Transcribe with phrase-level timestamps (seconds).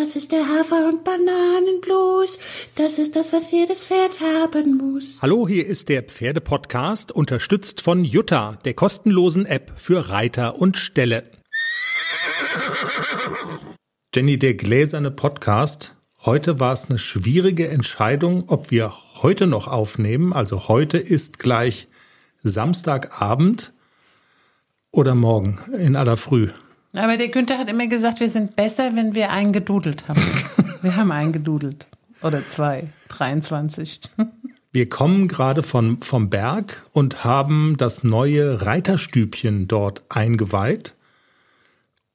[0.00, 2.38] Das ist der Hafer- und Bananenblues.
[2.74, 5.18] Das ist das, was jedes Pferd haben muss.
[5.20, 11.24] Hallo, hier ist der Pferdepodcast, unterstützt von Jutta, der kostenlosen App für Reiter und Ställe.
[14.14, 15.96] Jenny, der gläserne Podcast.
[16.24, 20.32] Heute war es eine schwierige Entscheidung, ob wir heute noch aufnehmen.
[20.32, 21.88] Also heute ist gleich
[22.42, 23.74] Samstagabend
[24.92, 26.48] oder morgen in aller Früh.
[26.92, 30.22] Aber der Günther hat immer gesagt, wir sind besser, wenn wir einen gedudelt haben.
[30.82, 31.88] wir haben einen gedudelt.
[32.22, 32.88] Oder zwei.
[33.08, 34.00] 23.
[34.72, 40.94] Wir kommen gerade von, vom Berg und haben das neue Reiterstübchen dort eingeweiht.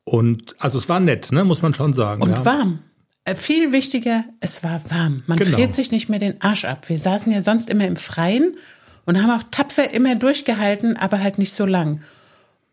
[0.03, 2.21] Und also es war nett, ne, muss man schon sagen.
[2.21, 2.45] Und ja.
[2.45, 2.79] warm.
[3.25, 5.23] Äh, viel wichtiger, es war warm.
[5.25, 5.57] Man Genau.
[5.57, 6.87] friert sich nicht mehr den Arsch ab.
[6.89, 8.55] Wir saßen ja sonst immer im Freien
[9.05, 12.01] und haben auch tapfer immer durchgehalten, aber halt nicht so lang.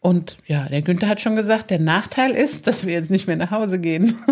[0.03, 3.37] Und ja, der Günther hat schon gesagt, der Nachteil ist, dass wir jetzt nicht mehr
[3.37, 4.15] nach Hause gehen.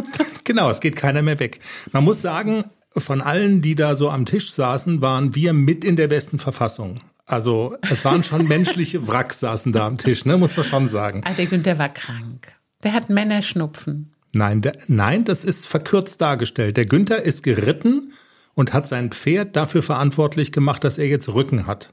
[0.44, 1.60] Genau, es geht keiner mehr weg.
[1.92, 2.64] Man muss sagen,
[2.96, 6.98] von allen, die da so am Tisch saßen, waren wir mit in der besten Verfassung.
[7.24, 11.22] Also es waren schon menschliche Wracks saßen da am Tisch, ne, muss man schon sagen.
[11.24, 12.48] Ah, der Günther war krank.
[12.82, 14.12] Der hat Männerschnupfen.
[14.32, 16.76] Nein, der, nein, das ist verkürzt dargestellt.
[16.76, 18.12] Der Günther ist geritten
[18.54, 21.92] und hat sein Pferd dafür verantwortlich gemacht, dass er jetzt Rücken hat.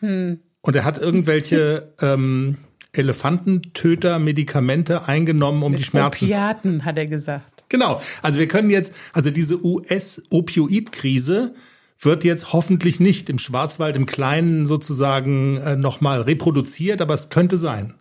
[0.00, 0.40] Und
[0.74, 2.56] er hat irgendwelche ähm,
[2.94, 6.24] Elefantentöter-Medikamente eingenommen, um die Schmerzen.
[6.24, 7.64] Opiaten, hat er gesagt.
[7.68, 8.00] Genau.
[8.22, 11.54] Also wir können jetzt, also diese US-Opioid-Krise
[12.00, 17.56] wird jetzt hoffentlich nicht im Schwarzwald im Kleinen sozusagen äh, nochmal reproduziert, aber es könnte
[17.56, 17.94] sein.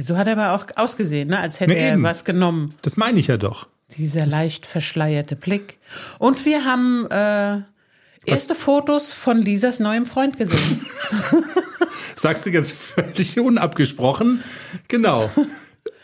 [0.00, 1.38] So hat er aber auch ausgesehen, ne?
[1.38, 2.02] als hätte Ja, er eben.
[2.02, 2.74] was genommen.
[2.82, 3.66] Das meine ich ja doch.
[3.96, 5.78] Dieser leicht verschleierte Blick.
[6.18, 7.58] Und wir haben äh,
[8.24, 10.86] erste Fotos von Lisas neuem Freund gesehen.
[12.16, 14.42] Sagst du jetzt völlig unabgesprochen.
[14.88, 15.30] Genau.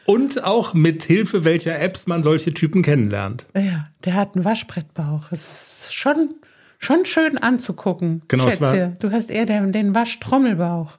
[0.04, 3.46] Und auch mit Hilfe welcher Apps man solche Typen kennenlernt.
[3.54, 5.32] ja, der hat einen Waschbrettbauch.
[5.32, 6.34] Es ist schon,
[6.78, 8.22] schon schön anzugucken.
[8.28, 10.92] Genau, Schätze, du hast eher den, den Waschtrommelbauch.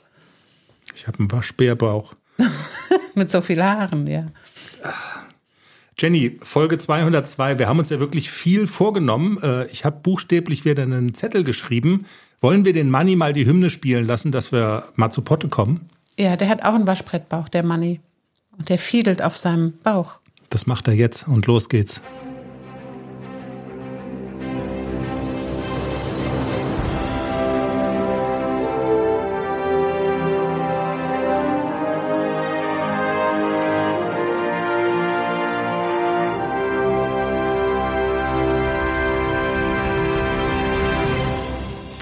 [0.96, 2.16] Ich habe einen Waschbärbauch.
[3.16, 4.28] Mit so viel Haaren, ja.
[6.00, 7.60] Jenny, Folge 202.
[7.60, 9.38] Wir haben uns ja wirklich viel vorgenommen.
[9.44, 12.06] Äh, Ich habe buchstäblich wieder einen Zettel geschrieben.
[12.40, 15.90] Wollen wir den Manni mal die Hymne spielen lassen, dass wir mal zu Potte kommen?
[16.18, 18.00] Ja, der hat auch einen Waschbrettbauch, der Manni.
[18.58, 20.20] Und der fiedelt auf seinem Bauch.
[20.50, 22.02] Das macht er jetzt und los geht's.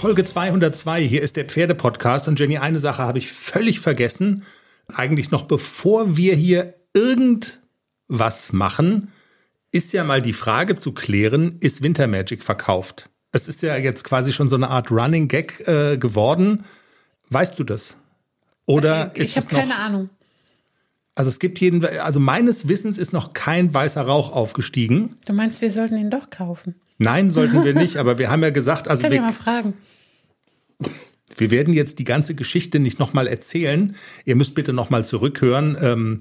[0.08, 4.44] Folge 202, hier ist der Pferdepodcast und Jenny, eine Sache habe ich völlig vergessen.
[4.96, 9.12] Eigentlich noch bevor wir hier irgendwas machen,
[9.74, 13.10] ist ja mal die Frage zu klären, ist Wintermagic verkauft?
[13.34, 16.64] Es ist ja jetzt quasi schon so eine Art Running Gag äh, geworden.
[17.30, 17.98] Weißt du das?
[18.66, 20.10] Oder Äh, ich habe keine Ahnung.
[21.16, 25.18] Also es gibt jeden, also meines Wissens ist noch kein weißer Rauch aufgestiegen.
[25.28, 26.76] Du meinst, wir sollten ihn doch kaufen?
[26.98, 29.74] Nein, sollten wir nicht, aber wir haben ja gesagt, also Kann ich wir, mal fragen.
[31.38, 33.96] Wir werden jetzt die ganze Geschichte nicht nochmal erzählen.
[34.26, 35.78] Ihr müsst bitte nochmal zurückhören.
[35.82, 36.20] Ähm,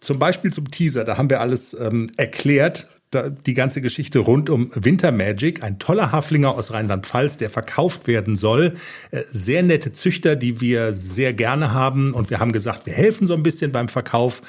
[0.00, 2.88] zum Beispiel zum Teaser, da haben wir alles ähm, erklärt.
[3.10, 8.36] Da, die ganze Geschichte rund um Wintermagic, ein toller Haflinger aus Rheinland-Pfalz, der verkauft werden
[8.36, 8.74] soll.
[9.10, 12.12] Äh, sehr nette Züchter, die wir sehr gerne haben.
[12.12, 14.42] Und wir haben gesagt, wir helfen so ein bisschen beim Verkauf.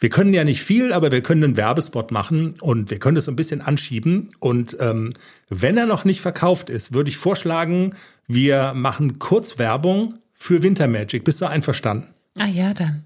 [0.00, 3.24] Wir können ja nicht viel, aber wir können einen Werbespot machen und wir können das
[3.24, 4.30] so ein bisschen anschieben.
[4.38, 5.12] Und ähm,
[5.48, 7.96] wenn er noch nicht verkauft ist, würde ich vorschlagen,
[8.28, 11.24] wir machen kurz Werbung für Wintermagic.
[11.24, 12.14] Bist du einverstanden?
[12.38, 13.04] Ah ja, dann.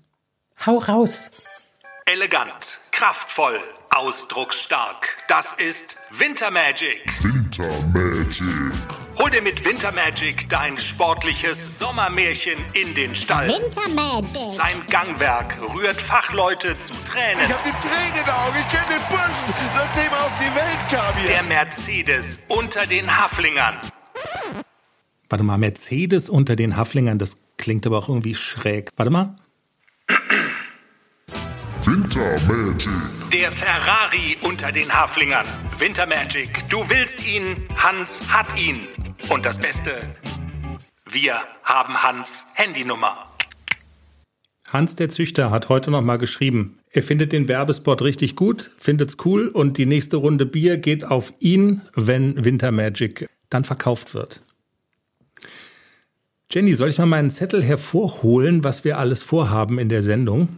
[0.66, 1.31] Hau raus.
[2.04, 3.58] Elegant, kraftvoll,
[3.91, 5.16] ausdrucksstark.
[5.28, 7.00] Das ist Wintermagic.
[7.22, 9.01] Winter Magic.
[9.18, 13.48] Hol dir mit Wintermagic dein sportliches Sommermärchen in den Stall.
[13.48, 14.54] Winter Magic.
[14.54, 17.38] Sein Gangwerk rührt Fachleute zu Tränen.
[17.44, 18.56] Ich hab die Tränen in den Augen.
[18.58, 21.28] Ich kenne den Burschen, seitdem er auf die Welt kam hier.
[21.28, 23.75] Der Mercedes unter den Haflingern.
[25.28, 28.90] Warte mal, Mercedes unter den Haflingern, das klingt aber auch irgendwie schräg.
[28.96, 29.37] Warte mal.
[31.84, 32.88] Winter Magic.
[33.32, 35.46] Der Ferrari unter den Haflingern.
[35.78, 36.69] Wintermagic.
[36.69, 38.87] Du willst ihn, Hans hat ihn.
[39.30, 39.90] Und das Beste,
[41.10, 43.28] wir haben Hans Handynummer.
[44.69, 49.16] Hans der Züchter hat heute noch mal geschrieben, er findet den Werbespot richtig gut, findet's
[49.24, 54.42] cool und die nächste Runde Bier geht auf ihn, wenn Wintermagic dann verkauft wird.
[56.50, 60.48] Jenny, soll ich mal meinen Zettel hervorholen, was wir alles vorhaben in der Sendung?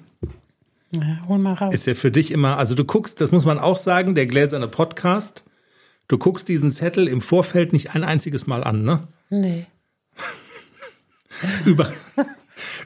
[0.92, 1.74] Ja, hol mal raus.
[1.74, 4.68] Ist ja für dich immer, also du guckst, das muss man auch sagen, der gläserne
[4.68, 5.44] Podcast,
[6.08, 9.00] du guckst diesen Zettel im Vorfeld nicht ein einziges Mal an, ne?
[9.30, 9.66] nee.
[11.66, 11.92] Über,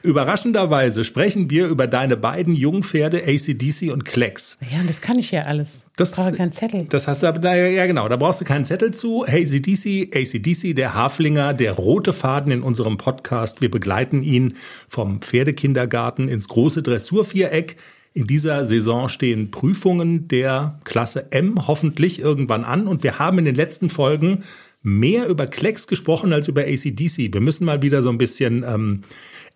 [0.01, 4.57] überraschenderweise sprechen wir über deine beiden Jungpferde ACDC und Klecks.
[4.71, 5.85] Ja, das kann ich ja alles.
[5.97, 6.85] Das- ich brauche keinen Zettel.
[6.89, 9.23] Das hast du aber da, ja genau, da brauchst du keinen Zettel zu.
[9.25, 13.61] ACDC, ACDC, der Haflinger, der rote Faden in unserem Podcast.
[13.61, 14.55] Wir begleiten ihn
[14.87, 17.77] vom Pferdekindergarten ins große Dressurviereck.
[18.13, 23.45] In dieser Saison stehen Prüfungen der Klasse M hoffentlich irgendwann an und wir haben in
[23.45, 24.43] den letzten Folgen
[24.81, 27.33] mehr über Klecks gesprochen als über ACDC.
[27.33, 29.03] Wir müssen mal wieder so ein bisschen ähm,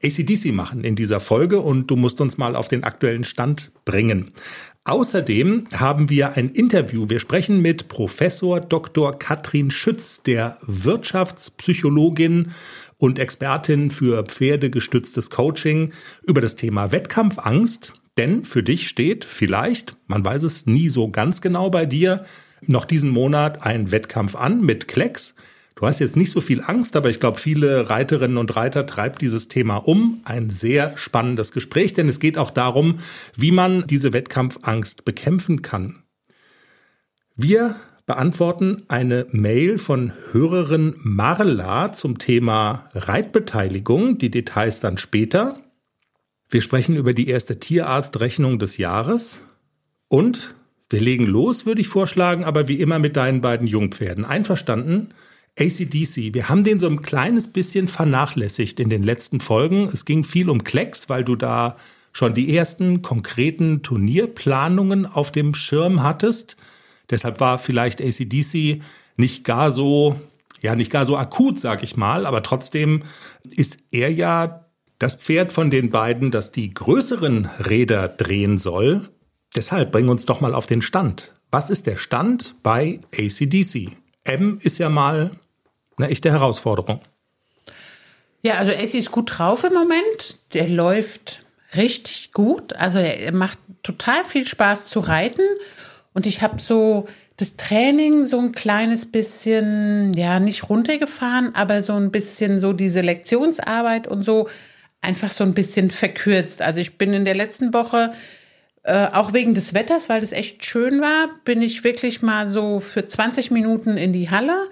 [0.04, 4.32] ACDC machen in dieser Folge und du musst uns mal auf den aktuellen Stand bringen.
[4.86, 7.10] Außerdem haben wir ein Interview.
[7.10, 9.18] Wir sprechen mit Professor Dr.
[9.18, 12.52] Katrin Schütz, der Wirtschaftspsychologin
[12.98, 17.94] und Expertin für pferdegestütztes Coaching über das Thema Wettkampfangst.
[18.18, 22.26] Denn für dich steht vielleicht, man weiß es nie so ganz genau bei dir,
[22.62, 25.36] noch diesen Monat ein Wettkampf an mit Klecks.
[25.76, 29.22] Du hast jetzt nicht so viel Angst, aber ich glaube, viele Reiterinnen und Reiter treibt
[29.22, 30.22] dieses Thema um.
[30.24, 33.00] Ein sehr spannendes Gespräch, denn es geht auch darum,
[33.36, 36.04] wie man diese Wettkampfangst bekämpfen kann.
[37.36, 37.76] Wir
[38.06, 44.20] beantworten eine Mail von Hörerin Marla zum Thema Reitbeteiligung.
[44.20, 45.60] Die Details dann später.
[46.54, 49.42] Wir sprechen über die erste Tierarztrechnung des Jahres
[50.08, 50.54] und
[50.88, 54.24] wir legen los, würde ich vorschlagen, aber wie immer mit deinen beiden Jungpferden.
[54.24, 55.10] Einverstanden?
[55.58, 59.90] ACDC, wir haben den so ein kleines bisschen vernachlässigt in den letzten Folgen.
[59.92, 61.76] Es ging viel um Klecks, weil du da
[62.12, 66.56] schon die ersten konkreten Turnierplanungen auf dem Schirm hattest.
[67.10, 68.84] Deshalb war vielleicht ACDC
[69.18, 70.20] nicht gar so,
[70.62, 73.02] ja, nicht gar so akut, sag ich mal, aber trotzdem
[73.44, 74.63] ist er ja
[75.04, 79.10] das Pferd von den beiden, das die größeren Räder drehen soll.
[79.54, 81.36] Deshalb bring uns doch mal auf den Stand.
[81.52, 83.90] Was ist der Stand bei ACDC?
[84.24, 85.32] M ist ja mal
[85.98, 87.02] eine echte Herausforderung.
[88.44, 90.38] Ja, also Essi ist gut drauf im Moment.
[90.54, 91.44] Der läuft
[91.76, 92.72] richtig gut.
[92.72, 95.44] Also er macht total viel Spaß zu reiten.
[96.14, 101.92] Und ich habe so das Training so ein kleines bisschen, ja, nicht runtergefahren, aber so
[101.92, 104.48] ein bisschen so diese Lektionsarbeit und so
[105.04, 106.62] einfach so ein bisschen verkürzt.
[106.62, 108.14] Also ich bin in der letzten Woche
[108.84, 112.80] äh, auch wegen des Wetters, weil es echt schön war, bin ich wirklich mal so
[112.80, 114.70] für 20 Minuten in die Halle,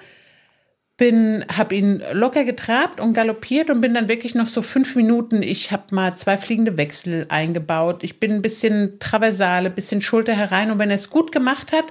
[0.97, 5.41] bin, habe ihn locker getrabt und galoppiert und bin dann wirklich noch so fünf Minuten.
[5.41, 8.03] Ich habe mal zwei fliegende Wechsel eingebaut.
[8.03, 11.71] Ich bin ein bisschen Traversale, ein bisschen Schulter herein und wenn er es gut gemacht
[11.71, 11.85] hat,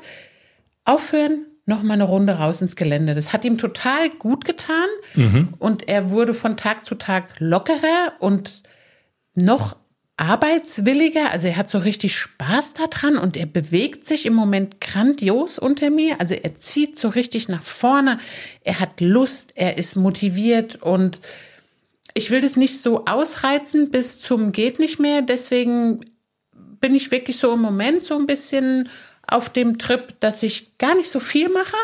[0.85, 3.15] aufhören, noch mal eine Runde raus ins Gelände.
[3.15, 4.89] Das hat ihm total gut getan
[5.59, 8.63] und er wurde von Tag zu Tag lockerer und
[9.35, 9.77] noch
[10.19, 11.31] arbeitswilliger.
[11.31, 15.89] Also er hat so richtig Spaß daran und er bewegt sich im Moment grandios unter
[15.89, 16.21] mir.
[16.21, 18.19] Also er zieht so richtig nach vorne.
[18.63, 21.21] Er hat Lust, er ist motiviert und
[22.13, 25.23] ich will das nicht so ausreizen bis zum geht nicht mehr.
[25.23, 26.01] Deswegen
[26.81, 28.91] bin ich wirklich so im Moment so ein bisschen
[29.33, 31.77] auf dem Trip, dass ich gar nicht so viel mache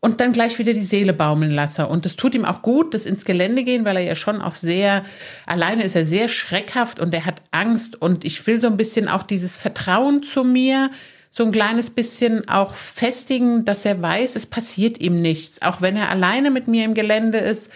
[0.00, 1.86] und dann gleich wieder die Seele baumeln lasse.
[1.86, 4.54] Und es tut ihm auch gut, das ins Gelände gehen, weil er ja schon auch
[4.54, 5.04] sehr,
[5.46, 8.00] alleine ist er sehr schreckhaft und er hat Angst.
[8.00, 10.90] Und ich will so ein bisschen auch dieses Vertrauen zu mir,
[11.30, 15.62] so ein kleines bisschen auch festigen, dass er weiß, es passiert ihm nichts.
[15.62, 17.70] Auch wenn er alleine mit mir im Gelände ist,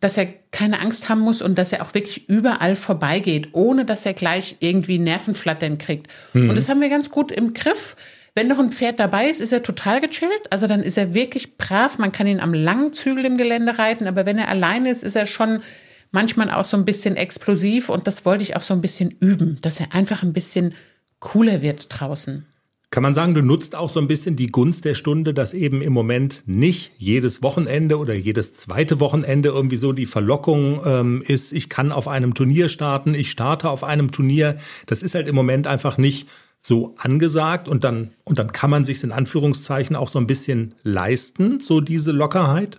[0.00, 4.04] dass er keine Angst haben muss und dass er auch wirklich überall vorbeigeht, ohne dass
[4.04, 6.08] er gleich irgendwie Nervenflattern kriegt.
[6.50, 7.96] Und das haben wir ganz gut im Griff.
[8.36, 10.50] Wenn noch ein Pferd dabei ist, ist er total gechillt.
[10.50, 11.98] Also dann ist er wirklich brav.
[11.98, 14.08] Man kann ihn am langen Zügel im Gelände reiten.
[14.08, 15.62] Aber wenn er alleine ist, ist er schon
[16.10, 17.88] manchmal auch so ein bisschen explosiv.
[17.88, 20.74] Und das wollte ich auch so ein bisschen üben, dass er einfach ein bisschen
[21.20, 22.44] cooler wird draußen.
[22.90, 25.82] Kann man sagen, du nutzt auch so ein bisschen die Gunst der Stunde, dass eben
[25.82, 31.52] im Moment nicht jedes Wochenende oder jedes zweite Wochenende irgendwie so die Verlockung ähm, ist,
[31.52, 34.58] ich kann auf einem Turnier starten, ich starte auf einem Turnier.
[34.86, 36.28] Das ist halt im Moment einfach nicht
[36.66, 40.74] so angesagt und dann, und dann kann man sich in Anführungszeichen auch so ein bisschen
[40.82, 42.78] leisten, so diese Lockerheit.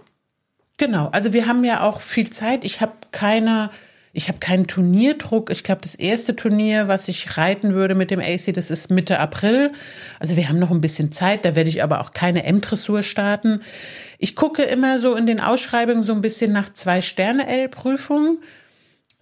[0.78, 2.66] Genau, also wir haben ja auch viel Zeit.
[2.66, 3.70] Ich habe keine,
[4.12, 5.52] ich habe keinen Turnierdruck.
[5.52, 9.20] Ich glaube, das erste Turnier, was ich reiten würde mit dem AC, das ist Mitte
[9.20, 9.72] April.
[10.20, 11.46] Also wir haben noch ein bisschen Zeit.
[11.46, 13.62] Da werde ich aber auch keine M-Dressur starten.
[14.18, 17.02] Ich gucke immer so in den Ausschreibungen so ein bisschen nach zwei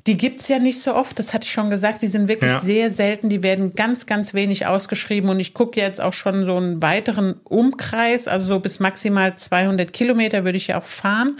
[0.05, 2.01] Die gibt's ja nicht so oft, das hatte ich schon gesagt.
[2.01, 2.59] Die sind wirklich Ja.
[2.59, 3.29] sehr selten.
[3.29, 5.29] Die werden ganz, ganz wenig ausgeschrieben.
[5.29, 9.93] Und ich gucke jetzt auch schon so einen weiteren Umkreis, also so bis maximal 200
[9.93, 11.37] Kilometer würde ich ja auch fahren.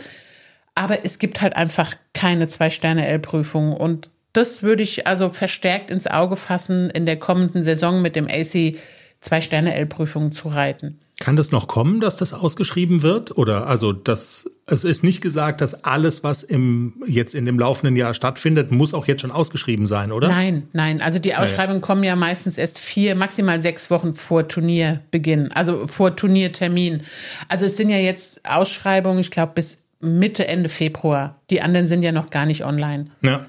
[0.75, 3.73] Aber es gibt halt einfach keine Zwei-Sterne-L-Prüfung.
[3.73, 8.27] Und das würde ich also verstärkt ins Auge fassen, in der kommenden Saison mit dem
[8.29, 8.77] AC
[9.19, 10.99] Zwei-Sterne-L-Prüfungen zu reiten.
[11.23, 13.37] Kann das noch kommen, dass das ausgeschrieben wird?
[13.37, 17.95] Oder also das, es ist nicht gesagt, dass alles, was im, jetzt in dem laufenden
[17.95, 20.27] Jahr stattfindet, muss auch jetzt schon ausgeschrieben sein, oder?
[20.27, 21.01] Nein, nein.
[21.01, 26.13] Also die Ausschreibungen kommen ja meistens erst vier, maximal sechs Wochen vor Turnierbeginn, also vor
[26.13, 27.03] Turniertermin.
[27.47, 31.39] Also es sind ja jetzt Ausschreibungen, ich glaube, bis Mitte, Ende Februar.
[31.51, 33.05] Die anderen sind ja noch gar nicht online.
[33.21, 33.45] Ja.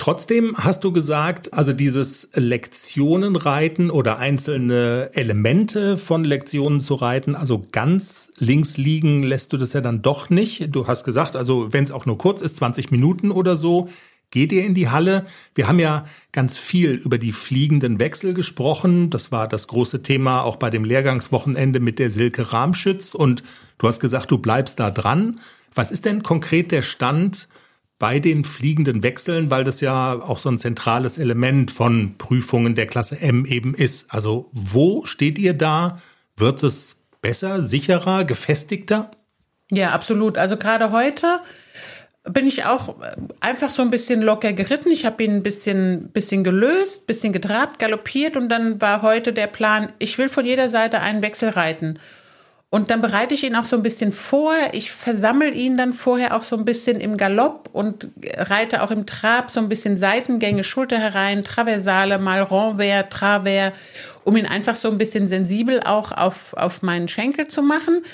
[0.00, 7.66] Trotzdem hast du gesagt, also dieses Lektionenreiten oder einzelne Elemente von Lektionen zu reiten, also
[7.70, 10.74] ganz links liegen lässt du das ja dann doch nicht.
[10.74, 13.90] Du hast gesagt, also wenn es auch nur kurz ist, 20 Minuten oder so,
[14.30, 15.26] geht ihr in die Halle.
[15.54, 19.10] Wir haben ja ganz viel über die fliegenden Wechsel gesprochen.
[19.10, 23.14] Das war das große Thema auch bei dem Lehrgangswochenende mit der Silke Rahmschütz.
[23.14, 23.42] Und
[23.76, 25.40] du hast gesagt, du bleibst da dran.
[25.74, 27.48] Was ist denn konkret der Stand
[28.00, 32.86] bei den fliegenden Wechseln, weil das ja auch so ein zentrales Element von Prüfungen der
[32.86, 34.12] Klasse M eben ist.
[34.12, 36.00] Also wo steht ihr da?
[36.36, 39.10] Wird es besser, sicherer, gefestigter?
[39.70, 40.38] Ja, absolut.
[40.38, 41.40] Also gerade heute
[42.24, 42.96] bin ich auch
[43.40, 44.90] einfach so ein bisschen locker geritten.
[44.90, 49.46] Ich habe ihn ein bisschen, bisschen gelöst, bisschen getrabt, galoppiert und dann war heute der
[49.46, 51.98] Plan, ich will von jeder Seite einen Wechsel reiten.
[52.72, 54.54] Und dann bereite ich ihn auch so ein bisschen vor.
[54.70, 59.06] Ich versammle ihn dann vorher auch so ein bisschen im Galopp und reite auch im
[59.06, 63.72] Trab so ein bisschen Seitengänge, Schulter herein, Traversale, mal Renvers, Travers,
[64.22, 68.04] um ihn einfach so ein bisschen sensibel auch auf, auf meinen Schenkel zu machen.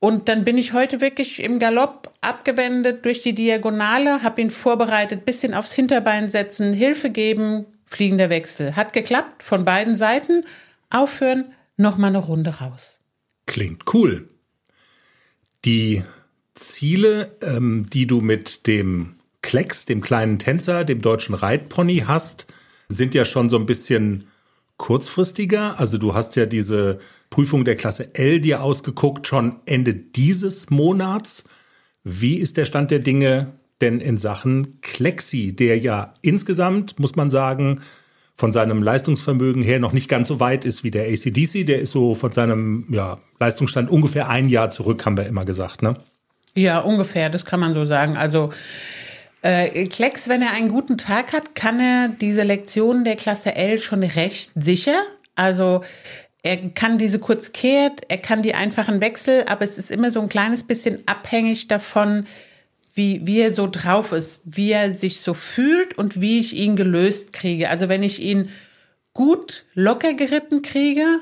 [0.00, 5.26] Und dann bin ich heute wirklich im Galopp abgewendet durch die Diagonale, habe ihn vorbereitet,
[5.26, 8.76] bisschen aufs Hinterbein setzen, Hilfe geben, fliegender Wechsel.
[8.76, 10.44] Hat geklappt von beiden Seiten.
[10.88, 12.93] Aufhören, nochmal eine Runde raus.
[13.46, 14.28] Klingt cool.
[15.64, 16.02] Die
[16.54, 22.46] Ziele, ähm, die du mit dem Klecks, dem kleinen Tänzer, dem deutschen Reitpony hast,
[22.88, 24.24] sind ja schon so ein bisschen
[24.76, 25.78] kurzfristiger.
[25.78, 26.98] Also du hast ja diese
[27.30, 31.44] Prüfung der Klasse L dir ausgeguckt, schon Ende dieses Monats.
[32.02, 37.30] Wie ist der Stand der Dinge denn in Sachen Klexi, der ja insgesamt, muss man
[37.30, 37.80] sagen,
[38.36, 41.66] von seinem Leistungsvermögen her noch nicht ganz so weit ist wie der ACDC.
[41.66, 45.82] Der ist so von seinem ja, Leistungsstand ungefähr ein Jahr zurück, haben wir immer gesagt,
[45.82, 45.94] ne?
[46.56, 48.16] Ja, ungefähr, das kann man so sagen.
[48.16, 48.50] Also
[49.42, 53.78] äh, Klecks, wenn er einen guten Tag hat, kann er diese Lektionen der Klasse L
[53.80, 55.02] schon recht sicher.
[55.36, 55.82] Also
[56.42, 60.20] er kann diese kurz kehrt, er kann die einfachen Wechsel, aber es ist immer so
[60.20, 62.26] ein kleines bisschen abhängig davon,
[62.94, 66.76] wie, wie er so drauf ist, wie er sich so fühlt und wie ich ihn
[66.76, 67.68] gelöst kriege.
[67.68, 68.50] Also wenn ich ihn
[69.12, 71.20] gut locker geritten kriege,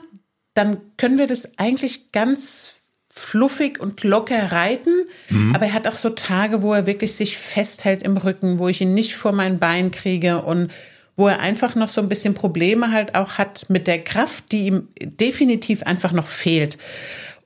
[0.55, 2.75] dann können wir das eigentlich ganz
[3.11, 4.93] fluffig und locker reiten.
[5.29, 5.55] Mhm.
[5.55, 8.81] Aber er hat auch so Tage, wo er wirklich sich festhält im Rücken, wo ich
[8.81, 10.73] ihn nicht vor mein Bein kriege und
[11.15, 14.67] wo er einfach noch so ein bisschen Probleme halt auch hat mit der Kraft, die
[14.67, 16.79] ihm definitiv einfach noch fehlt.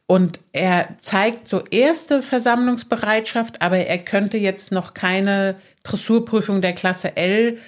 [0.07, 7.17] Und er zeigt so erste Versammlungsbereitschaft, aber er könnte jetzt noch keine Dressurprüfung der Klasse
[7.17, 7.59] L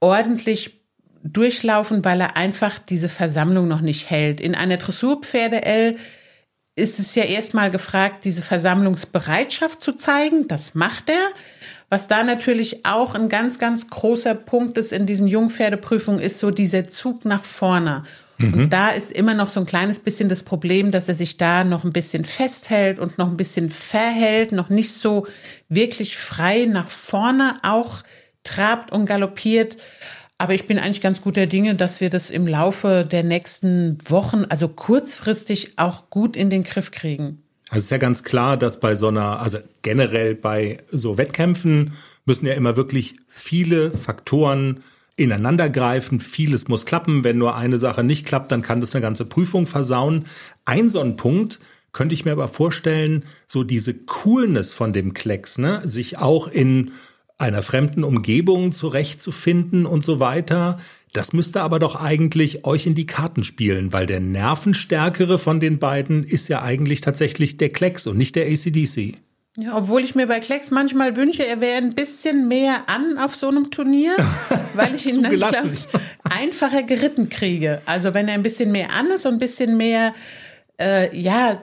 [0.00, 0.80] ordentlich
[1.22, 4.40] durchlaufen, weil er einfach diese Versammlung noch nicht hält.
[4.40, 5.96] In einer Dressurpferde L
[6.76, 10.48] ist es ja erstmal gefragt, diese Versammlungsbereitschaft zu zeigen.
[10.48, 11.30] Das macht er.
[11.88, 16.50] Was da natürlich auch ein ganz, ganz großer Punkt ist in diesen Jungpferdeprüfungen, ist so
[16.50, 18.04] dieser Zug nach vorne.
[18.40, 18.70] Und mhm.
[18.70, 21.84] da ist immer noch so ein kleines bisschen das Problem, dass er sich da noch
[21.84, 25.26] ein bisschen festhält und noch ein bisschen verhält, noch nicht so
[25.68, 28.02] wirklich frei nach vorne auch
[28.42, 29.76] trabt und galoppiert.
[30.38, 34.46] Aber ich bin eigentlich ganz guter Dinge, dass wir das im Laufe der nächsten Wochen,
[34.48, 37.42] also kurzfristig, auch gut in den Griff kriegen.
[37.68, 41.92] Also es ist ja ganz klar, dass bei so einer, also generell bei so Wettkämpfen
[42.24, 44.82] müssen ja immer wirklich viele Faktoren
[45.20, 46.18] ineinandergreifen.
[46.20, 47.24] Vieles muss klappen.
[47.24, 50.24] Wenn nur eine Sache nicht klappt, dann kann das eine ganze Prüfung versauen.
[50.64, 51.60] Ein so ein Punkt
[51.92, 56.92] könnte ich mir aber vorstellen, so diese Coolness von dem Klecks, ne, sich auch in
[57.36, 60.78] einer fremden Umgebung zurechtzufinden und so weiter.
[61.12, 65.78] Das müsste aber doch eigentlich euch in die Karten spielen, weil der nervenstärkere von den
[65.78, 69.18] beiden ist ja eigentlich tatsächlich der Klecks und nicht der ACDC.
[69.56, 73.34] Ja, obwohl ich mir bei Klecks manchmal wünsche, er wäre ein bisschen mehr an auf
[73.34, 74.16] so einem Turnier,
[74.74, 75.54] weil ich ihn dann glaub,
[76.22, 77.82] einfacher geritten kriege.
[77.84, 80.14] Also wenn er ein bisschen mehr an ist und ein bisschen mehr,
[80.80, 81.60] äh, ja,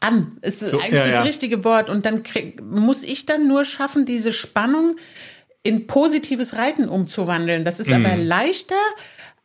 [0.00, 1.22] an ist so, eigentlich ja, das ja.
[1.22, 1.90] richtige Wort.
[1.90, 4.96] Und dann krieg, muss ich dann nur schaffen, diese Spannung
[5.62, 7.64] in positives Reiten umzuwandeln.
[7.64, 7.94] Das ist mm.
[7.94, 8.74] aber leichter,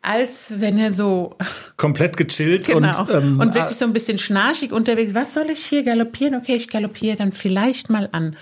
[0.01, 1.35] als wenn er so
[1.77, 3.01] komplett gechillt genau.
[3.01, 5.13] und, ähm, und wirklich so ein bisschen schnarchig unterwegs.
[5.13, 6.35] Was soll ich hier galoppieren?
[6.35, 8.35] Okay, ich galoppiere dann vielleicht mal an.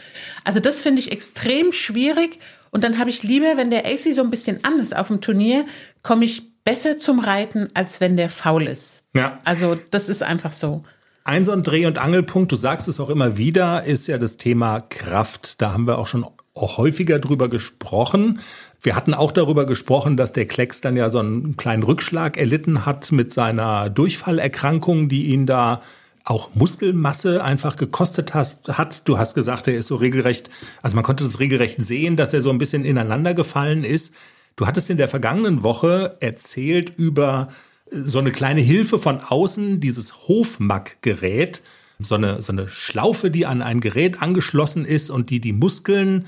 [0.43, 2.39] Also das finde ich extrem schwierig
[2.71, 5.21] Und dann habe ich lieber, wenn der AC so ein bisschen an ist auf dem
[5.21, 5.65] Turnier,
[6.03, 9.03] komme ich besser zum Reiten, als wenn der faul ist.
[9.15, 9.39] Ja.
[9.45, 10.83] Also das ist einfach so.
[11.23, 14.37] Ein so ein Dreh- und Angelpunkt, du sagst es auch immer wieder, ist ja das
[14.37, 15.61] Thema Kraft.
[15.61, 16.25] Da haben wir auch schon
[16.61, 18.39] häufiger drüber gesprochen.
[18.81, 22.85] Wir hatten auch darüber gesprochen, dass der Klecks dann ja so einen kleinen Rückschlag erlitten
[22.85, 25.81] hat mit seiner Durchfallerkrankung, die ihn da
[26.23, 29.07] auch Muskelmasse einfach gekostet hast, hat.
[29.07, 30.49] Du hast gesagt, er ist so regelrecht,
[30.81, 34.13] also man konnte das regelrecht sehen, dass er so ein bisschen ineinander gefallen ist.
[34.57, 37.49] Du hattest in der vergangenen Woche erzählt über
[37.89, 41.61] so eine kleine Hilfe von außen, dieses Hofmack-Gerät,
[41.99, 46.25] so eine, so eine Schlaufe, die an ein Gerät angeschlossen ist und die die Muskeln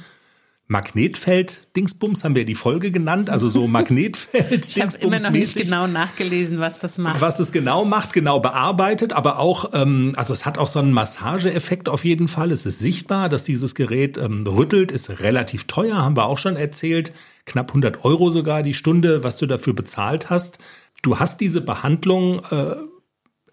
[0.70, 4.68] Magnetfeld-Dingsbums haben wir die Folge genannt, also so Magnetfeld.
[4.68, 7.22] Ich habe immer noch nicht genau nachgelesen, was das macht.
[7.22, 10.94] Was es genau macht, genau bearbeitet, aber auch, ähm, also es hat auch so einen
[10.94, 12.52] Massageeffekt auf jeden Fall.
[12.52, 16.56] Es ist sichtbar, dass dieses Gerät ähm, rüttelt, ist relativ teuer, haben wir auch schon
[16.56, 17.14] erzählt,
[17.46, 20.60] knapp 100 Euro sogar die Stunde, was du dafür bezahlt hast.
[21.02, 22.76] Du hast diese Behandlung äh,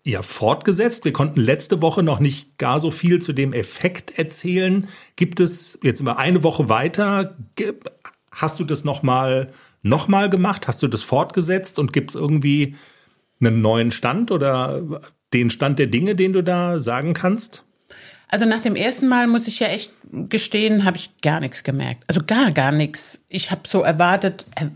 [0.06, 1.04] ja fortgesetzt.
[1.04, 4.88] Wir konnten letzte Woche noch nicht gar so viel zu dem Effekt erzählen.
[5.16, 7.36] Gibt es jetzt immer eine Woche weiter?
[8.30, 9.48] Hast du das noch mal
[9.82, 10.68] noch mal gemacht?
[10.68, 12.76] Hast du das fortgesetzt und gibt es irgendwie
[13.40, 15.00] einen neuen Stand oder
[15.32, 17.64] den Stand der Dinge, den du da sagen kannst?
[18.28, 22.04] Also nach dem ersten Mal muss ich ja echt gestehen, habe ich gar nichts gemerkt.
[22.08, 23.20] Also gar, gar nichts.
[23.28, 24.66] Ich habe so erwartet, äh,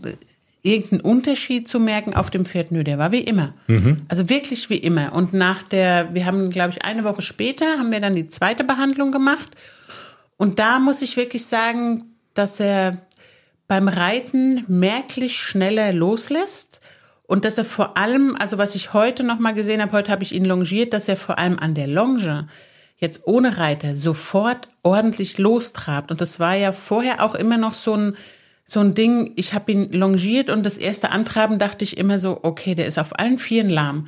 [0.63, 2.71] irgendeinen Unterschied zu merken auf dem Pferd.
[2.71, 3.53] Nö, der war wie immer.
[3.67, 4.01] Mhm.
[4.07, 5.13] Also wirklich wie immer.
[5.13, 8.63] Und nach der, wir haben, glaube ich, eine Woche später haben wir dann die zweite
[8.63, 9.51] Behandlung gemacht.
[10.37, 12.03] Und da muss ich wirklich sagen,
[12.33, 13.01] dass er
[13.67, 16.81] beim Reiten merklich schneller loslässt.
[17.25, 20.23] Und dass er vor allem, also was ich heute noch mal gesehen habe, heute habe
[20.23, 22.49] ich ihn longiert, dass er vor allem an der Longe
[22.97, 26.11] jetzt ohne Reiter sofort ordentlich lostrabt.
[26.11, 28.17] Und das war ja vorher auch immer noch so ein,
[28.65, 32.39] so ein Ding, ich habe ihn longiert und das erste Antraben dachte ich immer so,
[32.43, 34.07] okay, der ist auf allen Vieren lahm.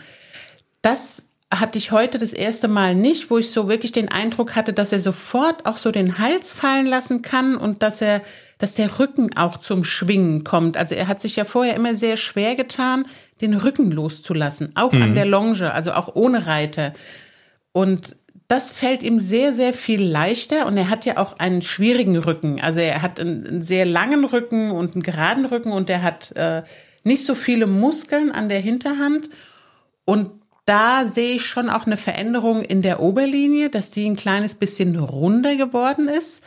[0.82, 1.26] Das
[1.60, 4.92] hatte ich heute das erste Mal nicht, wo ich so wirklich den Eindruck hatte, dass
[4.92, 8.22] er sofort auch so den Hals fallen lassen kann und dass er,
[8.58, 10.78] dass der Rücken auch zum Schwingen kommt.
[10.78, 13.06] Also er hat sich ja vorher immer sehr schwer getan,
[13.42, 15.02] den Rücken loszulassen, auch mhm.
[15.02, 16.94] an der Longe, also auch ohne Reiter.
[17.72, 18.16] Und
[18.48, 22.62] das fällt ihm sehr, sehr viel leichter und er hat ja auch einen schwierigen Rücken.
[22.62, 26.32] Also er hat einen, einen sehr langen Rücken und einen geraden Rücken und er hat
[26.36, 26.64] äh,
[27.04, 29.30] nicht so viele Muskeln an der Hinterhand.
[30.06, 30.32] Und
[30.66, 34.98] da sehe ich schon auch eine Veränderung in der Oberlinie, dass die ein kleines bisschen
[34.98, 36.44] runder geworden ist.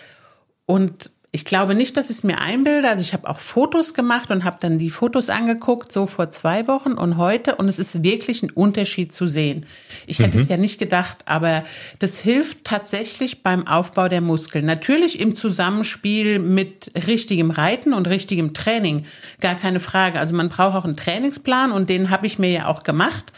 [0.65, 2.88] Und ich glaube nicht, dass ich es mir einbilde.
[2.88, 6.66] Also ich habe auch Fotos gemacht und habe dann die Fotos angeguckt, so vor zwei
[6.66, 7.57] Wochen und heute.
[7.57, 9.66] Und es ist wirklich ein Unterschied zu sehen.
[10.07, 10.44] Ich hätte mhm.
[10.44, 11.62] es ja nicht gedacht, aber
[11.99, 14.64] das hilft tatsächlich beim Aufbau der Muskeln.
[14.64, 19.05] Natürlich im Zusammenspiel mit richtigem Reiten und richtigem Training.
[19.42, 20.18] Gar keine Frage.
[20.18, 23.31] Also man braucht auch einen Trainingsplan und den habe ich mir ja auch gemacht.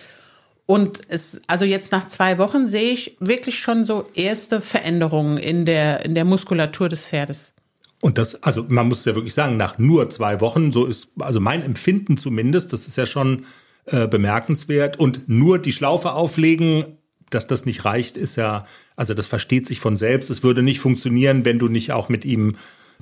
[0.66, 5.66] Und es, also jetzt nach zwei Wochen sehe ich wirklich schon so erste Veränderungen in
[5.66, 7.54] der, in der Muskulatur des Pferdes.
[8.00, 11.40] Und das, also man muss ja wirklich sagen, nach nur zwei Wochen, so ist, also
[11.40, 13.46] mein Empfinden zumindest, das ist ja schon
[13.86, 14.98] äh, bemerkenswert.
[14.98, 16.98] Und nur die Schlaufe auflegen,
[17.30, 20.30] dass das nicht reicht, ist ja, also das versteht sich von selbst.
[20.30, 22.56] Es würde nicht funktionieren, wenn du nicht auch mit ihm,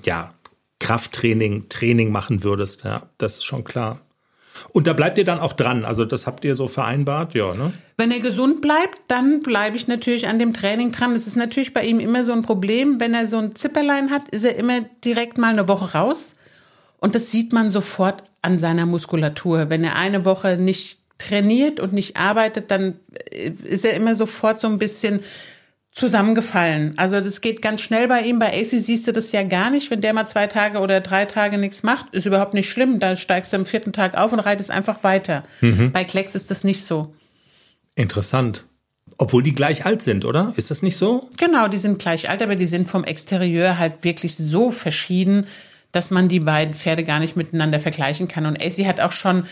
[0.05, 0.35] ja,
[0.79, 2.85] Krafttraining, Training machen würdest.
[2.85, 4.01] Ja, das ist schon klar.
[4.73, 5.85] Und da bleibt ihr dann auch dran.
[5.85, 7.73] Also das habt ihr so vereinbart, ja, ne?
[7.97, 11.15] Wenn er gesund bleibt, dann bleibe ich natürlich an dem Training dran.
[11.15, 13.01] Das ist natürlich bei ihm immer so ein Problem.
[13.01, 16.35] Wenn er so ein Zipperlein hat, ist er immer direkt mal eine Woche raus.
[16.99, 19.71] Und das sieht man sofort an seiner Muskulatur.
[19.71, 22.95] Wenn er eine Woche nicht trainiert und nicht arbeitet, dann
[23.65, 25.21] ist er immer sofort so ein bisschen
[25.97, 26.93] zusammengefallen.
[26.99, 28.39] Also das geht ganz schnell bei ihm.
[28.39, 29.91] Bei AC siehst du das ja gar nicht.
[29.91, 33.01] Wenn der mal zwei Tage oder drei Tage nichts macht, ist überhaupt nicht schlimm.
[33.01, 35.43] Da steigst du am vierten Tag auf und reitest einfach weiter.
[35.63, 35.93] Mhm.
[35.93, 37.15] Bei Klecks ist das nicht so.
[37.95, 38.67] Interessant.
[39.17, 40.53] Obwohl die gleich alt sind, oder?
[40.57, 41.31] Ist das nicht so?
[41.39, 45.47] Genau, die sind gleich alt, aber die sind vom Exterieur halt wirklich so verschieden,
[45.93, 48.45] dass man die beiden Pferde gar nicht miteinander vergleichen kann.
[48.45, 49.47] Und AC hat auch schon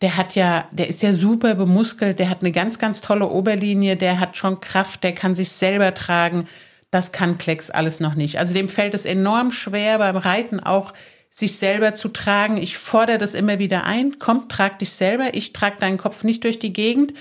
[0.00, 3.96] der hat ja, der ist ja super bemuskelt, der hat eine ganz, ganz tolle Oberlinie,
[3.96, 6.46] der hat schon Kraft, der kann sich selber tragen.
[6.90, 8.38] Das kann Klecks alles noch nicht.
[8.38, 10.94] Also dem fällt es enorm schwer beim Reiten auch
[11.30, 12.56] sich selber zu tragen.
[12.56, 14.18] Ich fordere das immer wieder ein.
[14.18, 15.34] Komm, trag dich selber.
[15.34, 17.12] Ich trage deinen Kopf nicht durch die Gegend.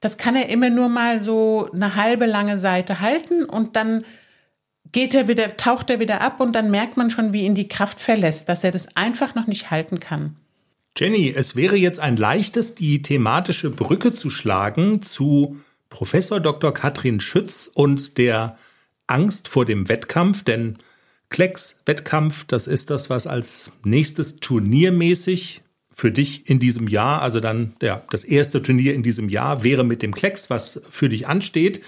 [0.00, 4.04] Das kann er immer nur mal so eine halbe lange Seite halten und dann
[4.92, 7.68] geht er wieder, taucht er wieder ab und dann merkt man schon, wie ihn die
[7.68, 10.36] Kraft verlässt, dass er das einfach noch nicht halten kann.
[10.98, 16.74] Jenny, es wäre jetzt ein leichtes, die thematische Brücke zu schlagen zu Professor Dr.
[16.74, 18.58] Katrin Schütz und der
[19.06, 20.78] Angst vor dem Wettkampf, denn
[21.30, 25.62] Klecks Wettkampf, das ist das, was als nächstes turniermäßig
[25.94, 29.84] für dich in diesem Jahr, also dann ja, das erste Turnier in diesem Jahr wäre
[29.84, 31.80] mit dem Klecks, was für dich ansteht.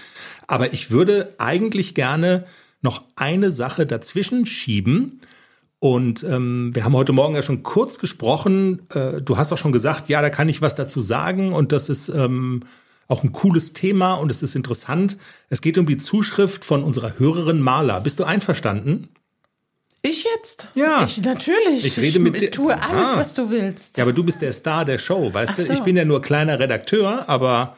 [0.47, 2.45] Aber ich würde eigentlich gerne
[2.81, 5.19] noch eine Sache dazwischen schieben.
[5.83, 8.83] Und ähm, wir haben heute Morgen ja schon kurz gesprochen.
[8.93, 11.53] Äh, du hast auch schon gesagt, ja, da kann ich was dazu sagen.
[11.53, 12.61] Und das ist ähm,
[13.07, 15.17] auch ein cooles Thema und es ist interessant.
[15.49, 17.99] Es geht um die Zuschrift von unserer Hörerin Maler.
[17.99, 19.09] Bist du einverstanden?
[20.03, 20.69] Ich jetzt?
[20.75, 21.03] Ja.
[21.03, 21.83] Ich, natürlich.
[21.83, 22.45] Ich rede mit dir.
[22.49, 23.17] Ich tue alles, Ah.
[23.17, 23.97] was du willst.
[23.97, 25.65] Ja, aber du bist der Star der Show, weißt Ach du?
[25.65, 25.73] so.
[25.73, 27.75] Ich bin ja nur kleiner Redakteur, aber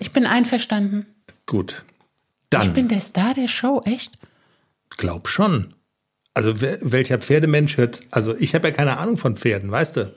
[0.00, 1.06] ich bin einverstanden.
[1.46, 1.82] gut.
[1.88, 4.18] Ich Dann bin der Star der Show, echt?
[4.98, 5.72] glaub schon.
[6.36, 10.14] Also welcher Pferdemensch hört, also ich habe ja keine Ahnung von Pferden, weißt du?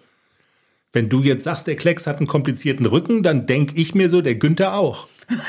[0.92, 4.22] Wenn du jetzt sagst, der Klecks hat einen komplizierten Rücken, dann denk ich mir so,
[4.22, 5.08] der Günther auch.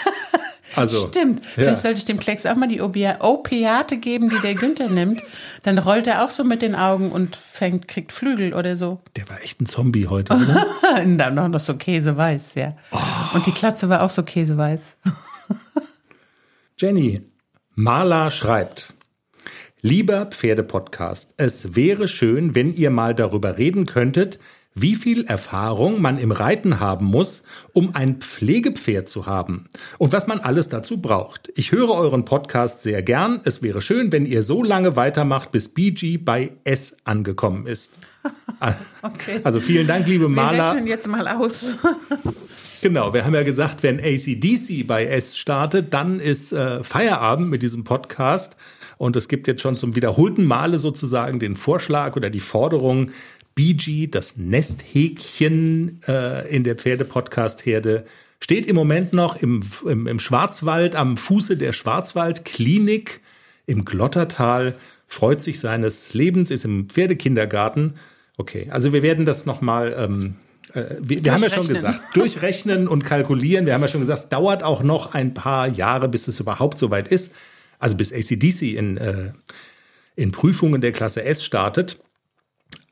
[0.77, 1.45] Also, Stimmt.
[1.45, 1.51] Ja.
[1.65, 5.21] Vielleicht sollte ich dem Klecks auch mal die Opi- Opiate geben, die der Günther nimmt.
[5.65, 9.01] Dann rollt er auch so mit den Augen und fängt, kriegt Flügel oder so.
[9.17, 10.67] Der war echt ein Zombie heute, oder?
[11.05, 12.77] Dann noch, noch so käseweiß, ja.
[13.35, 14.97] Und die Klatze war auch so käseweiß.
[16.79, 17.23] Jenny,
[17.75, 18.95] Marla schreibt,
[19.83, 24.39] Lieber Pferdepodcast, es wäre schön, wenn ihr mal darüber reden könntet,
[24.75, 30.27] wie viel Erfahrung man im Reiten haben muss, um ein Pflegepferd zu haben und was
[30.27, 31.51] man alles dazu braucht.
[31.57, 33.41] Ich höre euren Podcast sehr gern.
[33.45, 37.99] Es wäre schön, wenn ihr so lange weitermacht, bis BG bei S angekommen ist.
[39.01, 39.41] Okay.
[39.45, 40.73] Also vielen Dank, liebe Wir Marla.
[40.73, 41.71] rechnen jetzt mal aus.
[42.83, 47.61] Genau, wir haben ja gesagt, wenn ACDC bei S startet, dann ist äh, Feierabend mit
[47.63, 48.57] diesem Podcast.
[49.01, 53.13] Und es gibt jetzt schon zum wiederholten Male sozusagen den Vorschlag oder die Forderung,
[53.55, 58.05] BG, das Nesthäkchen äh, in der Pferde-Podcast-Herde,
[58.41, 63.23] steht im Moment noch im, im, im Schwarzwald, am Fuße der Schwarzwaldklinik
[63.65, 64.75] im Glottertal,
[65.07, 67.95] freut sich seines Lebens, ist im Pferdekindergarten.
[68.37, 70.35] Okay, also wir werden das nochmal, ähm,
[70.75, 73.65] äh, wir, wir haben ja schon gesagt, durchrechnen und kalkulieren.
[73.65, 76.79] Wir haben ja schon gesagt, es dauert auch noch ein paar Jahre, bis es überhaupt
[76.79, 77.33] soweit ist.
[77.81, 79.33] Also bis ACDC in, äh,
[80.15, 81.99] in Prüfungen der Klasse S startet.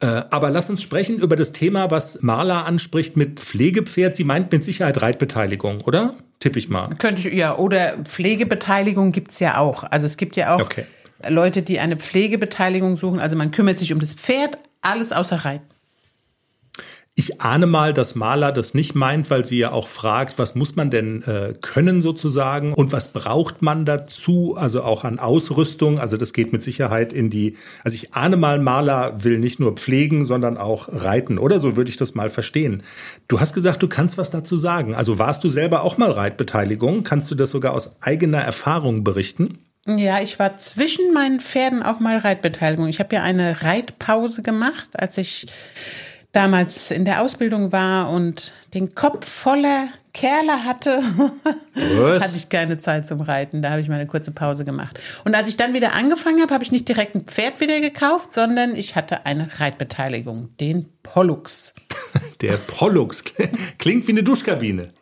[0.01, 4.17] Äh, aber lass uns sprechen über das Thema, was Marla anspricht mit Pflegepferd.
[4.17, 6.17] Sie meint mit Sicherheit Reitbeteiligung, oder?
[6.41, 6.89] Tippe ich mal.
[6.99, 9.85] Könnte ich, ja, oder Pflegebeteiligung gibt's ja auch.
[9.85, 10.85] Also es gibt ja auch Okay.
[11.29, 13.19] Leute, die eine Pflegebeteiligung suchen.
[13.19, 15.67] Also man kümmert sich um das Pferd, alles außer Reiten.
[17.19, 20.77] Ich ahne mal, dass Maler das nicht meint, weil sie ja auch fragt, was muss
[20.77, 25.99] man denn äh, können sozusagen und was braucht man dazu, also auch an Ausrüstung.
[25.99, 29.73] Also das geht mit Sicherheit in die, also ich ahne mal, Maler will nicht nur
[29.73, 32.85] pflegen, sondern auch reiten oder so würde ich das mal verstehen.
[33.27, 34.95] Du hast gesagt, du kannst was dazu sagen.
[34.95, 37.03] Also warst du selber auch mal Reitbeteiligung?
[37.03, 39.59] Kannst du das sogar aus eigener Erfahrung berichten?
[39.89, 42.87] Ja, ich war zwischen meinen Pferden auch mal Reitbeteiligung.
[42.87, 45.47] Ich habe ja eine Reitpause gemacht, als ich
[46.33, 51.01] damals in der Ausbildung war und den Kopf voller Kerle hatte,
[52.21, 53.63] hatte ich keine Zeit zum Reiten.
[53.63, 54.99] Da habe ich mal eine kurze Pause gemacht.
[55.25, 58.33] Und als ich dann wieder angefangen habe, habe ich nicht direkt ein Pferd wieder gekauft,
[58.33, 61.73] sondern ich hatte eine Reitbeteiligung, den Pollux.
[62.41, 63.25] Der Pollux
[63.79, 64.93] klingt wie eine Duschkabine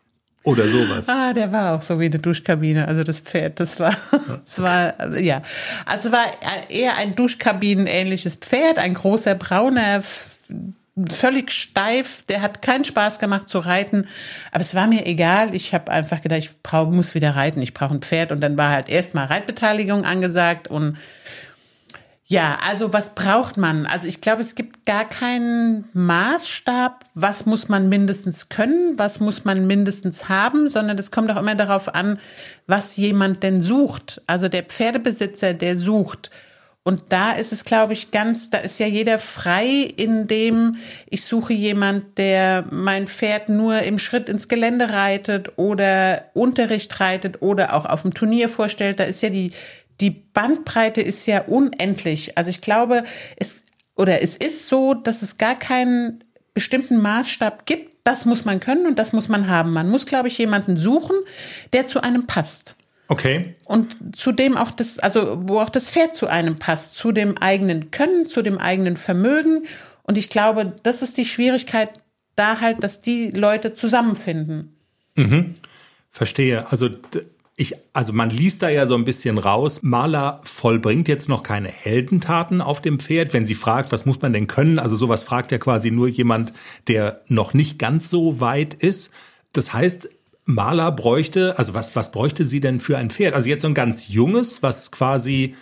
[0.46, 1.08] oder sowas.
[1.08, 2.86] Ah, der war auch so wie eine Duschkabine.
[2.86, 3.94] Also das Pferd, das war,
[4.44, 5.42] das war, ja.
[5.84, 6.24] Also war
[6.70, 10.02] eher ein Duschkabinenähnliches Pferd, ein großer brauner,
[11.10, 12.24] völlig steif.
[12.26, 14.06] Der hat keinen Spaß gemacht zu reiten.
[14.52, 15.54] Aber es war mir egal.
[15.54, 17.60] Ich habe einfach gedacht, ich brauch, muss wieder reiten.
[17.62, 18.32] Ich brauche ein Pferd.
[18.32, 20.96] Und dann war halt erstmal Reitbeteiligung angesagt und
[22.28, 23.86] ja, also was braucht man?
[23.86, 29.44] Also ich glaube, es gibt gar keinen Maßstab, was muss man mindestens können, was muss
[29.44, 32.18] man mindestens haben, sondern es kommt auch immer darauf an,
[32.66, 34.20] was jemand denn sucht.
[34.26, 36.32] Also der Pferdebesitzer, der sucht.
[36.86, 40.76] Und da ist es, glaube ich, ganz, da ist ja jeder frei, in dem
[41.10, 47.42] ich suche jemand, der mein Pferd nur im Schritt ins Gelände reitet oder Unterricht reitet
[47.42, 49.00] oder auch auf dem Turnier vorstellt.
[49.00, 49.50] Da ist ja die,
[50.00, 52.38] die Bandbreite ist ja unendlich.
[52.38, 53.02] Also ich glaube,
[53.34, 53.62] es,
[53.96, 56.22] oder es ist so, dass es gar keinen
[56.54, 57.96] bestimmten Maßstab gibt.
[58.04, 59.72] Das muss man können und das muss man haben.
[59.72, 61.16] Man muss, glaube ich, jemanden suchen,
[61.72, 62.76] der zu einem passt.
[63.08, 63.54] Okay.
[63.64, 67.38] Und zu dem auch das, also wo auch das Pferd zu einem passt, zu dem
[67.38, 69.66] eigenen Können, zu dem eigenen Vermögen.
[70.02, 71.90] Und ich glaube, das ist die Schwierigkeit
[72.34, 74.76] da halt, dass die Leute zusammenfinden.
[76.10, 76.70] Verstehe.
[76.70, 76.90] Also
[77.56, 79.82] ich, also man liest da ja so ein bisschen raus.
[79.82, 84.32] Maler vollbringt jetzt noch keine Heldentaten auf dem Pferd, wenn sie fragt, was muss man
[84.32, 84.78] denn können?
[84.78, 86.52] Also sowas fragt ja quasi nur jemand,
[86.88, 89.10] der noch nicht ganz so weit ist.
[89.52, 90.10] Das heißt,
[90.46, 93.34] Maler bräuchte, also was, was bräuchte sie denn für ein Pferd?
[93.34, 95.54] Also jetzt so ein ganz junges, was quasi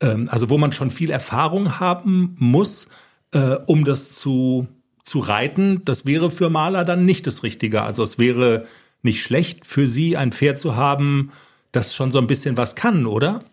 [0.00, 2.88] ähm, also wo man schon viel Erfahrung haben muss,
[3.32, 4.66] äh, um das zu,
[5.04, 5.82] zu reiten.
[5.84, 7.82] Das wäre für Maler dann nicht das Richtige.
[7.82, 8.66] Also es wäre
[9.02, 11.32] nicht schlecht für sie, ein Pferd zu haben,
[11.72, 13.44] das schon so ein bisschen was kann, oder?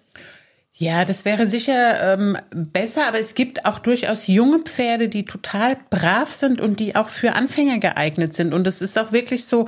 [0.73, 5.77] Ja, das wäre sicher ähm, besser, aber es gibt auch durchaus junge Pferde, die total
[5.89, 8.53] brav sind und die auch für Anfänger geeignet sind.
[8.53, 9.67] Und es ist auch wirklich so,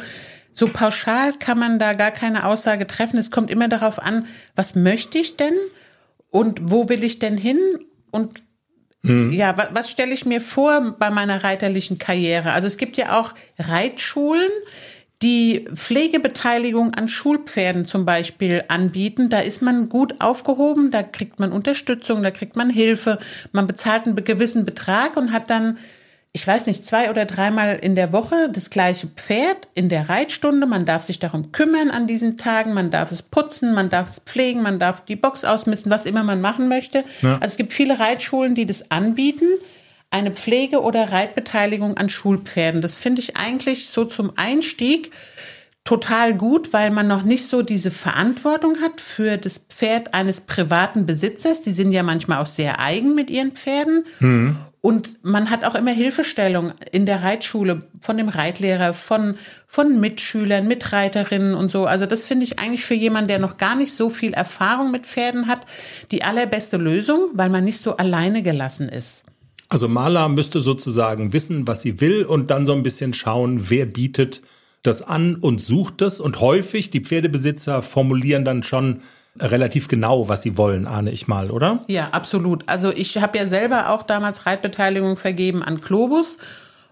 [0.54, 3.18] so pauschal kann man da gar keine Aussage treffen.
[3.18, 5.54] Es kommt immer darauf an, was möchte ich denn
[6.30, 7.60] und wo will ich denn hin
[8.12, 8.44] und
[9.02, 9.32] mhm.
[9.32, 12.52] ja, was, was stelle ich mir vor bei meiner reiterlichen Karriere?
[12.52, 14.52] Also es gibt ja auch Reitschulen,
[15.22, 19.30] die Pflegebeteiligung an Schulpferden zum Beispiel anbieten.
[19.30, 23.20] Da ist man gut aufgehoben, da kriegt man Unterstützung, da kriegt man Hilfe,
[23.52, 25.78] man bezahlt einen gewissen Betrag und hat dann,
[26.32, 30.68] ich weiß nicht, zwei oder dreimal in der Woche das gleiche Pferd in der Reitstunde.
[30.68, 34.20] Man darf sich darum kümmern an diesen Tagen, man darf es putzen, man darf es
[34.20, 37.04] pflegen, man darf die Box ausmisten, was immer man machen möchte.
[37.22, 37.34] Ja.
[37.36, 39.48] Also es gibt viele Reitschulen, die das anbieten
[40.12, 42.82] eine Pflege- oder Reitbeteiligung an Schulpferden.
[42.82, 45.12] Das finde ich eigentlich so zum Einstieg
[45.84, 51.06] total gut, weil man noch nicht so diese Verantwortung hat für das Pferd eines privaten
[51.06, 51.62] Besitzers.
[51.62, 54.06] Die sind ja manchmal auch sehr eigen mit ihren Pferden.
[54.20, 54.58] Mhm.
[54.82, 59.36] Und man hat auch immer Hilfestellung in der Reitschule von dem Reitlehrer, von,
[59.68, 61.86] von Mitschülern, Mitreiterinnen und so.
[61.86, 65.06] Also das finde ich eigentlich für jemanden, der noch gar nicht so viel Erfahrung mit
[65.06, 65.66] Pferden hat,
[66.12, 69.26] die allerbeste Lösung, weil man nicht so alleine gelassen ist.
[69.68, 73.86] Also Maler müsste sozusagen wissen, was sie will und dann so ein bisschen schauen, wer
[73.86, 74.42] bietet
[74.82, 76.22] das an und sucht das.
[76.22, 79.04] Und häufig, die Pferdebesitzer formulieren dann schon
[79.40, 81.80] relativ genau, was sie wollen, ahne ich mal, oder?
[81.88, 82.64] Ja, absolut.
[82.68, 86.38] Also ich habe ja selber auch damals Reitbeteiligung vergeben an Globus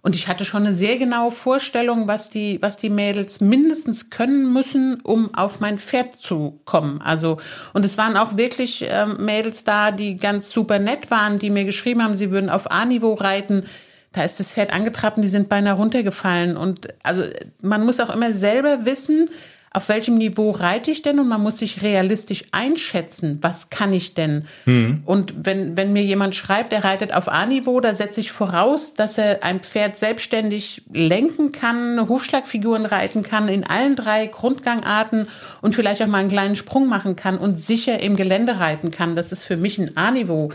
[0.07, 4.53] und ich hatte schon eine sehr genaue Vorstellung, was die, was die Mädels mindestens können
[4.53, 7.01] müssen, um auf mein Pferd zu kommen.
[7.01, 7.39] Also,
[7.73, 11.65] und es waren auch wirklich ähm, Mädels da, die ganz super nett waren, die mir
[11.65, 13.65] geschrieben haben, sie würden auf A-Niveau reiten.
[14.13, 16.55] Da ist das Pferd angetrabt und die sind beinahe runtergefallen.
[16.55, 17.23] Und also
[17.61, 19.29] man muss auch immer selber wissen,
[19.77, 24.15] auf welchem Niveau reite ich denn und man muss sich realistisch einschätzen, was kann ich
[24.15, 24.47] denn?
[24.65, 25.03] Mhm.
[25.05, 29.19] Und wenn, wenn mir jemand schreibt, er reitet auf A-Niveau, da setze ich voraus, dass
[29.19, 35.27] er ein Pferd selbstständig lenken kann, Hufschlagfiguren reiten kann in allen drei Grundgangarten
[35.61, 39.15] und vielleicht auch mal einen kleinen Sprung machen kann und sicher im Gelände reiten kann.
[39.15, 40.49] Das ist für mich ein A-Niveau.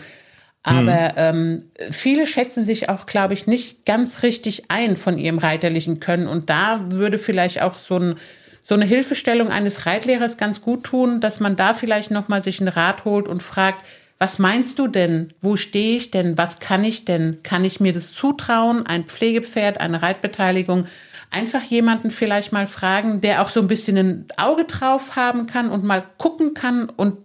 [0.65, 1.11] Aber mhm.
[1.17, 1.61] ähm,
[1.93, 6.27] viele schätzen sich auch, glaube ich, nicht ganz richtig ein von ihrem reiterlichen Können.
[6.27, 8.15] Und da würde vielleicht auch so ein
[8.63, 12.69] so eine Hilfestellung eines Reitlehrers ganz gut tun, dass man da vielleicht nochmal sich einen
[12.69, 13.85] Rat holt und fragt,
[14.19, 15.35] was meinst du denn?
[15.41, 16.39] Wo stehe ich denn?
[16.39, 17.43] Was kann ich denn?
[17.43, 18.87] Kann ich mir das zutrauen?
[18.87, 20.87] Ein Pflegepferd, eine Reitbeteiligung?
[21.31, 25.71] Einfach jemanden vielleicht mal fragen, der auch so ein bisschen ein Auge drauf haben kann
[25.71, 27.19] und mal gucken kann und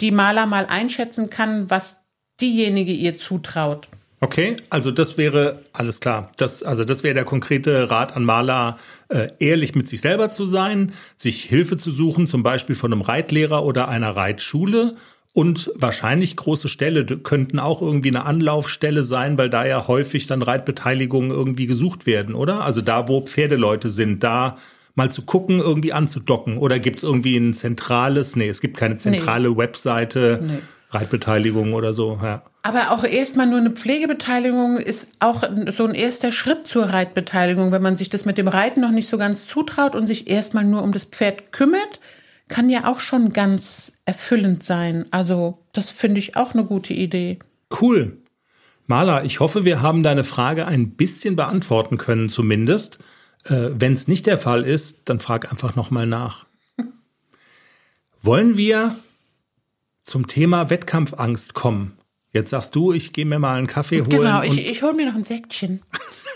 [0.00, 1.98] die Maler mal einschätzen kann, was
[2.40, 3.86] diejenige ihr zutraut.
[4.22, 6.30] Okay, also das wäre alles klar.
[6.36, 10.46] Das, also das wäre der konkrete Rat an Maler, äh, ehrlich mit sich selber zu
[10.46, 14.94] sein, sich Hilfe zu suchen, zum Beispiel von einem Reitlehrer oder einer Reitschule.
[15.32, 20.42] Und wahrscheinlich große Ställe könnten auch irgendwie eine Anlaufstelle sein, weil da ja häufig dann
[20.42, 22.62] Reitbeteiligungen irgendwie gesucht werden, oder?
[22.64, 24.56] Also da, wo Pferdeleute sind, da
[24.94, 26.58] mal zu gucken, irgendwie anzudocken.
[26.58, 29.56] Oder gibt es irgendwie ein zentrales, nee, es gibt keine zentrale nee.
[29.56, 30.58] Webseite, nee.
[30.92, 32.42] Reitbeteiligung oder so, ja.
[32.62, 37.72] Aber auch erstmal nur eine Pflegebeteiligung ist auch so ein erster Schritt zur Reitbeteiligung.
[37.72, 40.64] Wenn man sich das mit dem Reiten noch nicht so ganz zutraut und sich erstmal
[40.64, 42.00] nur um das Pferd kümmert,
[42.48, 45.06] kann ja auch schon ganz erfüllend sein.
[45.10, 47.38] Also, das finde ich auch eine gute Idee.
[47.80, 48.18] Cool.
[48.86, 52.98] Maler, ich hoffe, wir haben deine Frage ein bisschen beantworten können, zumindest.
[53.44, 56.44] Äh, Wenn es nicht der Fall ist, dann frag einfach nochmal nach.
[58.22, 58.96] Wollen wir
[60.04, 61.96] zum Thema Wettkampfangst kommen?
[62.32, 64.08] Jetzt sagst du, ich gehe mir mal einen Kaffee holen.
[64.08, 65.82] Genau, ich, ich hole mir noch ein Säckchen.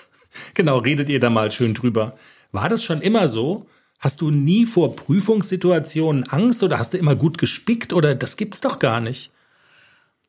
[0.55, 2.17] genau, redet ihr da mal schön drüber.
[2.53, 3.67] War das schon immer so?
[3.99, 8.61] Hast du nie vor Prüfungssituationen Angst oder hast du immer gut gespickt oder das gibt's
[8.61, 9.31] doch gar nicht?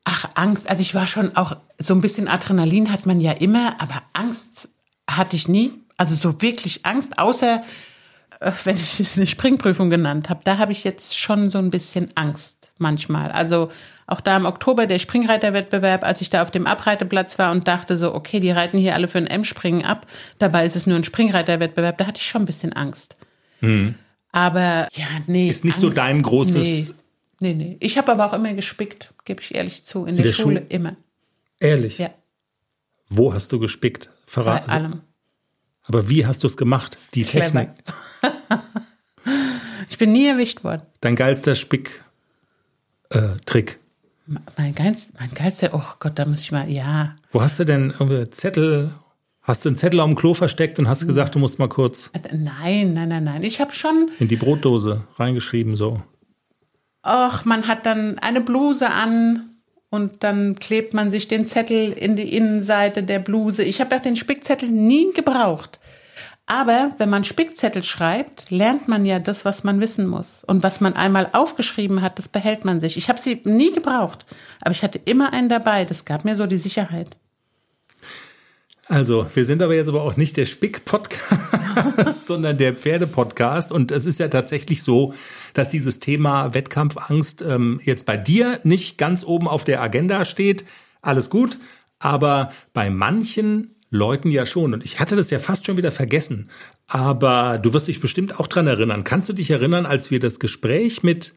[0.04, 0.70] Ach, Angst.
[0.70, 4.70] Also ich war schon auch so ein bisschen Adrenalin hat man ja immer, aber Angst
[5.08, 5.74] hatte ich nie.
[5.98, 7.62] Also so wirklich Angst, außer
[8.40, 11.70] äh, wenn ich es eine Springprüfung genannt habe, da habe ich jetzt schon so ein
[11.70, 13.30] bisschen Angst manchmal.
[13.30, 13.70] Also
[14.06, 17.98] auch da im Oktober der Springreiterwettbewerb, als ich da auf dem Abreiteplatz war und dachte
[17.98, 20.06] so, okay, die reiten hier alle für ein M-Springen ab.
[20.38, 21.98] Dabei ist es nur ein Springreiterwettbewerb.
[21.98, 23.16] Da hatte ich schon ein bisschen Angst.
[23.60, 23.96] Mhm.
[24.32, 25.48] Aber ja, nee.
[25.48, 26.96] Ist nicht Angst, so dein großes.
[27.40, 27.54] Nee, nee.
[27.54, 27.76] nee.
[27.80, 30.02] Ich habe aber auch immer gespickt, gebe ich ehrlich zu.
[30.02, 30.96] In, in der, der, Schule, Schule immer.
[31.60, 31.98] Ehrlich?
[31.98, 32.10] Ja.
[33.08, 34.10] Wo hast du gespickt?
[34.26, 34.66] Verrat.
[34.66, 35.00] Bei allem.
[35.82, 36.98] Aber wie hast du es gemacht?
[37.14, 37.44] Die Clever.
[37.44, 37.70] Technik.
[39.88, 40.82] ich bin nie erwischt worden.
[41.00, 42.04] Dein geilster Spick-Trick.
[43.10, 43.64] Äh,
[44.56, 47.16] Mein Geist, mein Geist, oh Gott, da muss ich mal, ja.
[47.32, 48.92] Wo hast du denn irgendwie Zettel?
[49.42, 52.10] Hast du einen Zettel auf dem Klo versteckt und hast gesagt, du musst mal kurz
[52.32, 53.42] Nein, nein, nein, nein.
[53.42, 56.02] Ich habe schon, in die Brotdose reingeschrieben, so.
[57.02, 59.44] ach, man hat dann eine Bluse an
[59.88, 63.62] und dann klebt man sich den Zettel in die Innenseite der Bluse.
[63.62, 65.78] Ich habe doch den Spickzettel nie gebraucht.
[66.50, 70.44] Aber wenn man Spickzettel schreibt, lernt man ja das, was man wissen muss.
[70.44, 72.96] Und was man einmal aufgeschrieben hat, das behält man sich.
[72.96, 74.24] Ich habe sie nie gebraucht,
[74.62, 75.84] aber ich hatte immer einen dabei.
[75.84, 77.18] Das gab mir so die Sicherheit.
[78.86, 83.70] Also, wir sind aber jetzt aber auch nicht der Spick-Podcast, sondern der Pferde-Podcast.
[83.70, 85.12] Und es ist ja tatsächlich so,
[85.52, 90.64] dass dieses Thema Wettkampfangst ähm, jetzt bei dir nicht ganz oben auf der Agenda steht.
[91.02, 91.58] Alles gut.
[91.98, 94.74] Aber bei manchen Leuten ja schon.
[94.74, 96.50] Und ich hatte das ja fast schon wieder vergessen.
[96.86, 99.04] Aber du wirst dich bestimmt auch dran erinnern.
[99.04, 101.34] Kannst du dich erinnern, als wir das Gespräch mit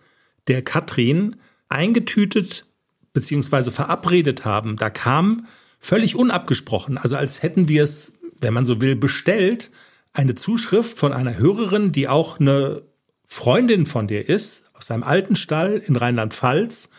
[0.47, 1.37] der Katrin
[1.69, 2.65] eingetütet
[3.13, 4.75] beziehungsweise verabredet haben?
[4.77, 5.47] Da kam
[5.79, 9.71] völlig unabgesprochen, also als hätten wir es, wenn man so will, bestellt,
[10.13, 12.83] eine Zuschrift von einer Hörerin, die auch eine
[13.25, 16.89] Freundin von dir ist, aus einem alten Stall in Rheinland-Pfalz.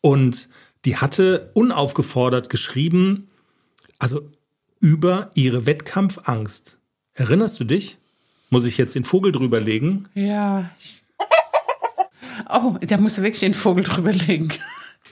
[0.00, 0.48] Und
[0.84, 3.28] die hatte unaufgefordert geschrieben,
[3.98, 4.30] also
[4.80, 6.78] über ihre Wettkampfangst.
[7.14, 7.98] Erinnerst du dich?
[8.50, 10.08] Muss ich jetzt den Vogel drüber legen?
[10.14, 10.70] Ja.
[12.48, 14.48] Oh, da musst du wirklich den Vogel drüber legen.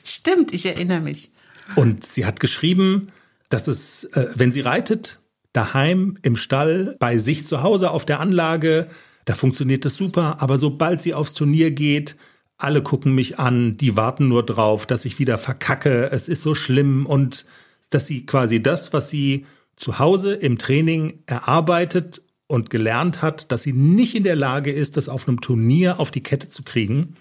[0.03, 1.33] Stimmt, ich erinnere mich.
[1.75, 3.09] Und sie hat geschrieben,
[3.49, 5.21] dass es, äh, wenn sie reitet,
[5.53, 8.89] daheim im Stall, bei sich zu Hause auf der Anlage,
[9.25, 10.37] da funktioniert das super.
[10.41, 12.17] Aber sobald sie aufs Turnier geht,
[12.59, 16.11] alle gucken mich an, die warten nur drauf, dass ich wieder verkacke.
[16.13, 17.45] Es ist so schlimm und
[17.91, 23.63] dass sie quasi das, was sie zu Hause im Training erarbeitet und gelernt hat, dass
[23.63, 27.17] sie nicht in der Lage ist, das auf einem Turnier auf die Kette zu kriegen.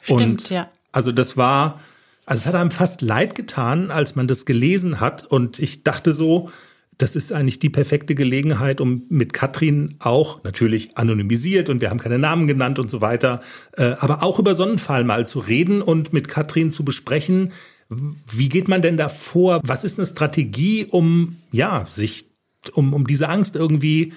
[0.00, 0.70] Stimmt, und ja.
[0.92, 1.80] Also das war,
[2.26, 5.26] also es hat einem fast leid getan, als man das gelesen hat.
[5.26, 6.50] Und ich dachte so,
[6.98, 11.98] das ist eigentlich die perfekte Gelegenheit, um mit Katrin auch natürlich anonymisiert und wir haben
[11.98, 13.40] keine Namen genannt und so weiter,
[13.72, 17.52] äh, aber auch über so einen Fall mal zu reden und mit Katrin zu besprechen,
[17.90, 19.60] wie geht man denn da vor?
[19.64, 22.26] Was ist eine Strategie, um ja sich
[22.72, 24.12] um, um diese Angst irgendwie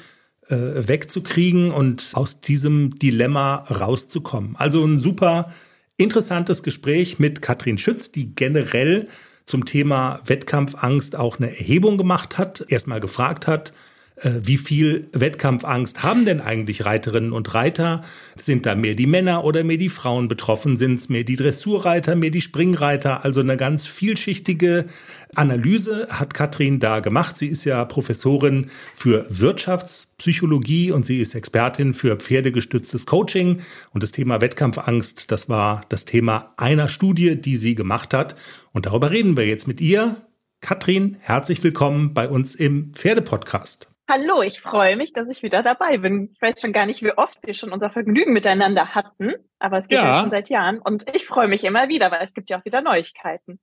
[0.47, 0.55] äh,
[0.87, 4.55] wegzukriegen und aus diesem Dilemma rauszukommen?
[4.55, 5.51] Also ein super
[5.97, 9.07] interessantes Gespräch mit Katrin Schütz, die generell
[9.45, 13.73] zum Thema Wettkampfangst auch eine Erhebung gemacht hat, erstmal gefragt hat,
[14.21, 18.03] wie viel Wettkampfangst haben denn eigentlich Reiterinnen und Reiter?
[18.35, 20.77] Sind da mehr die Männer oder mehr die Frauen betroffen?
[20.77, 23.25] Sind es mehr die Dressurreiter, mehr die Springreiter?
[23.25, 24.85] Also eine ganz vielschichtige
[25.35, 27.37] Analyse hat Katrin da gemacht.
[27.37, 33.61] Sie ist ja Professorin für Wirtschaftspsychologie und sie ist Expertin für pferdegestütztes Coaching.
[33.91, 38.35] Und das Thema Wettkampfangst, das war das Thema einer Studie, die sie gemacht hat.
[38.73, 40.17] Und darüber reden wir jetzt mit ihr.
[40.61, 43.92] Katrin, herzlich willkommen bei uns im Pferdepodcast.
[44.09, 46.29] Hallo, ich freue mich, dass ich wieder dabei bin.
[46.33, 49.87] Ich weiß schon gar nicht, wie oft wir schon unser Vergnügen miteinander hatten, aber es
[49.87, 52.49] geht ja, ja schon seit Jahren und ich freue mich immer wieder, weil es gibt
[52.49, 53.59] ja auch wieder Neuigkeiten.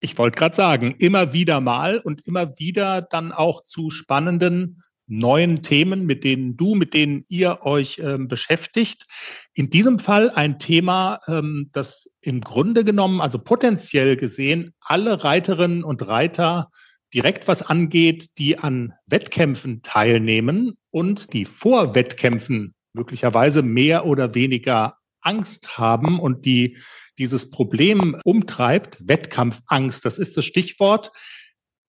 [0.00, 5.62] Ich wollte gerade sagen, immer wieder mal und immer wieder dann auch zu spannenden neuen
[5.62, 9.06] Themen, mit denen du, mit denen ihr euch ähm, beschäftigt.
[9.52, 15.84] In diesem Fall ein Thema, ähm, das im Grunde genommen, also potenziell gesehen, alle Reiterinnen
[15.84, 16.70] und Reiter
[17.14, 24.98] direkt was angeht, die an Wettkämpfen teilnehmen und die vor Wettkämpfen möglicherweise mehr oder weniger
[25.22, 26.76] Angst haben und die
[27.18, 31.12] dieses Problem umtreibt, Wettkampfangst, das ist das Stichwort.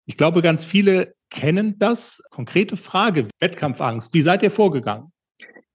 [0.05, 2.21] Ich glaube, ganz viele kennen das.
[2.29, 5.11] Konkrete Frage, Wettkampfangst, wie seid ihr vorgegangen?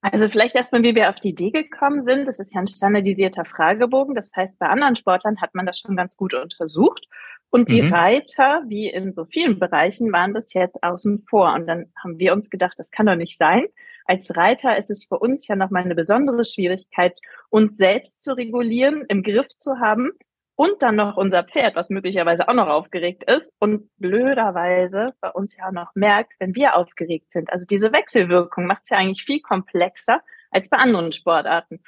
[0.03, 2.27] Also vielleicht erstmal, wie wir auf die Idee gekommen sind.
[2.27, 4.15] Das ist ja ein standardisierter Fragebogen.
[4.15, 7.07] Das heißt, bei anderen Sportlern hat man das schon ganz gut untersucht.
[7.51, 7.93] Und die mhm.
[7.93, 11.53] Reiter, wie in so vielen Bereichen, waren bis jetzt außen vor.
[11.55, 13.67] Und dann haben wir uns gedacht, das kann doch nicht sein.
[14.05, 19.05] Als Reiter ist es für uns ja nochmal eine besondere Schwierigkeit, uns selbst zu regulieren,
[19.09, 20.13] im Griff zu haben
[20.61, 25.57] und dann noch unser Pferd, was möglicherweise auch noch aufgeregt ist und blöderweise bei uns
[25.57, 27.51] ja auch noch merkt, wenn wir aufgeregt sind.
[27.53, 30.21] Also diese Wechselwirkung macht es ja eigentlich viel komplexer
[30.51, 31.81] als bei anderen Sportarten.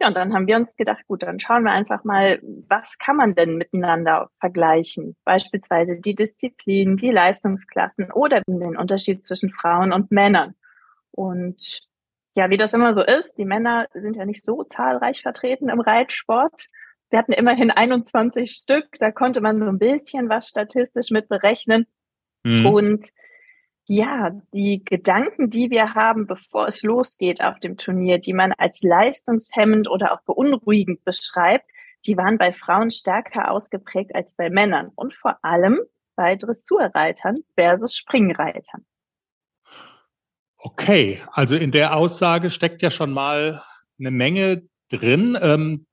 [0.00, 3.16] Ja, und dann haben wir uns gedacht, gut, dann schauen wir einfach mal, was kann
[3.16, 5.16] man denn miteinander vergleichen?
[5.24, 10.54] Beispielsweise die Disziplinen, die Leistungsklassen oder den Unterschied zwischen Frauen und Männern.
[11.10, 11.80] Und
[12.34, 15.80] ja, wie das immer so ist, die Männer sind ja nicht so zahlreich vertreten im
[15.80, 16.68] Reitsport.
[17.10, 21.86] Wir hatten immerhin 21 Stück, da konnte man so ein bisschen was statistisch mit berechnen.
[22.44, 22.66] Mhm.
[22.66, 23.08] Und
[23.90, 28.82] ja, die Gedanken, die wir haben, bevor es losgeht auf dem Turnier, die man als
[28.82, 31.64] leistungshemmend oder auch beunruhigend beschreibt,
[32.04, 35.80] die waren bei Frauen stärker ausgeprägt als bei Männern und vor allem
[36.16, 38.84] bei Dressurreitern versus Springreitern.
[40.58, 43.62] Okay, also in der Aussage steckt ja schon mal
[43.98, 45.38] eine Menge drin.
[45.40, 45.86] Ähm,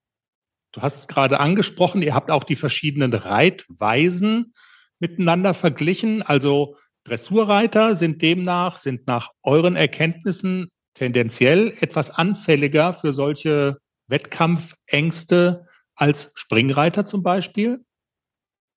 [0.74, 4.54] du hast es gerade angesprochen, ihr habt auch die verschiedenen Reitweisen
[5.00, 6.24] miteinander verglichen.
[6.24, 6.76] Also
[7.06, 13.78] Dressurreiter sind demnach, sind nach euren Erkenntnissen tendenziell etwas anfälliger für solche
[14.08, 17.84] Wettkampfängste als Springreiter zum Beispiel?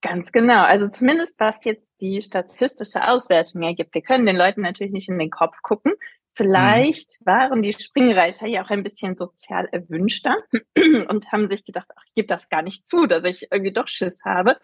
[0.03, 0.63] Ganz genau.
[0.63, 3.95] Also zumindest was jetzt die statistische Auswertung ergibt.
[3.95, 5.93] Wir können den Leuten natürlich nicht in den Kopf gucken.
[6.35, 7.27] Vielleicht mhm.
[7.27, 10.37] waren die Springreiter ja auch ein bisschen sozial erwünschter
[11.09, 13.89] und haben sich gedacht, ach, ich gebe das gar nicht zu, dass ich irgendwie doch
[13.89, 14.59] Schiss habe.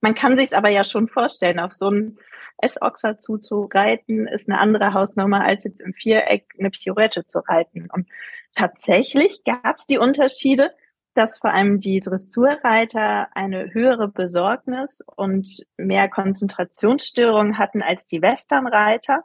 [0.00, 2.18] Man kann sich aber ja schon vorstellen, auf so einen
[2.58, 7.88] S-Ochser zuzureiten, ist eine andere Hausnummer, als jetzt im Viereck eine Pirouette zu reiten.
[7.90, 8.08] Und
[8.54, 10.72] tatsächlich gab es die Unterschiede,
[11.14, 19.24] dass vor allem die Dressurreiter eine höhere Besorgnis und mehr Konzentrationsstörungen hatten als die Westernreiter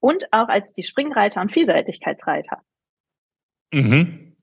[0.00, 2.62] und auch als die Springreiter und Vielseitigkeitsreiter.
[3.72, 4.36] Mhm.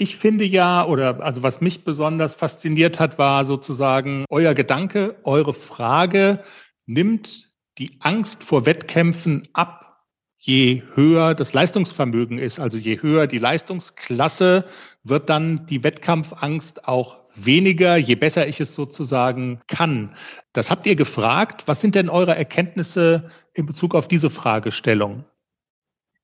[0.00, 5.52] Ich finde ja, oder also was mich besonders fasziniert hat, war sozusagen euer Gedanke, eure
[5.52, 6.44] Frage,
[6.86, 10.04] nimmt die Angst vor Wettkämpfen ab,
[10.36, 14.66] je höher das Leistungsvermögen ist, also je höher die Leistungsklasse,
[15.02, 20.14] wird dann die Wettkampfangst auch weniger, je besser ich es sozusagen kann.
[20.52, 21.64] Das habt ihr gefragt.
[21.66, 25.24] Was sind denn eure Erkenntnisse in Bezug auf diese Fragestellung?